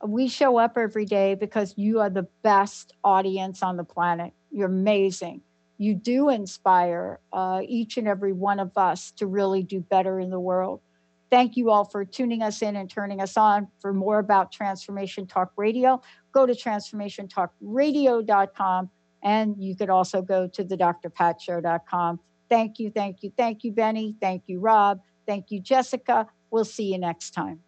[0.05, 4.33] we show up every day because you are the best audience on the planet.
[4.51, 5.41] You're amazing
[5.77, 10.29] you do inspire uh, each and every one of us to really do better in
[10.29, 10.81] the world.
[11.29, 13.67] Thank you all for tuning us in and turning us on.
[13.81, 15.99] For more about Transformation Talk Radio,
[16.31, 18.89] go to transformationtalkradio.com
[19.23, 22.19] and you could also go to the drpatshow.com.
[22.49, 24.15] Thank you, thank you, thank you, Benny.
[24.21, 25.01] Thank you, Rob.
[25.25, 26.27] Thank you, Jessica.
[26.51, 27.61] We'll see you next time.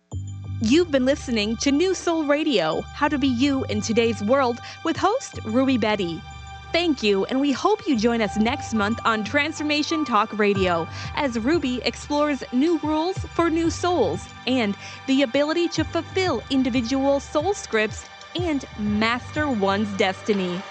[0.62, 4.96] You've been listening to New Soul Radio How to Be You in Today's World with
[4.96, 6.22] host Ruby Bedi.
[6.72, 11.40] Thank you, and we hope you join us next month on Transformation Talk Radio as
[11.40, 14.76] Ruby explores new rules for new souls and
[15.08, 18.06] the ability to fulfill individual soul scripts
[18.36, 20.62] and master one's destiny.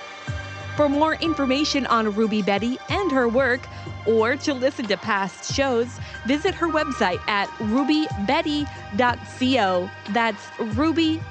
[0.77, 3.67] For more information on Ruby Bedi and her work,
[4.07, 5.89] or to listen to past shows,
[6.27, 8.69] visit her website at rubybedi.co.
[10.13, 11.25] That's rubybedi.co.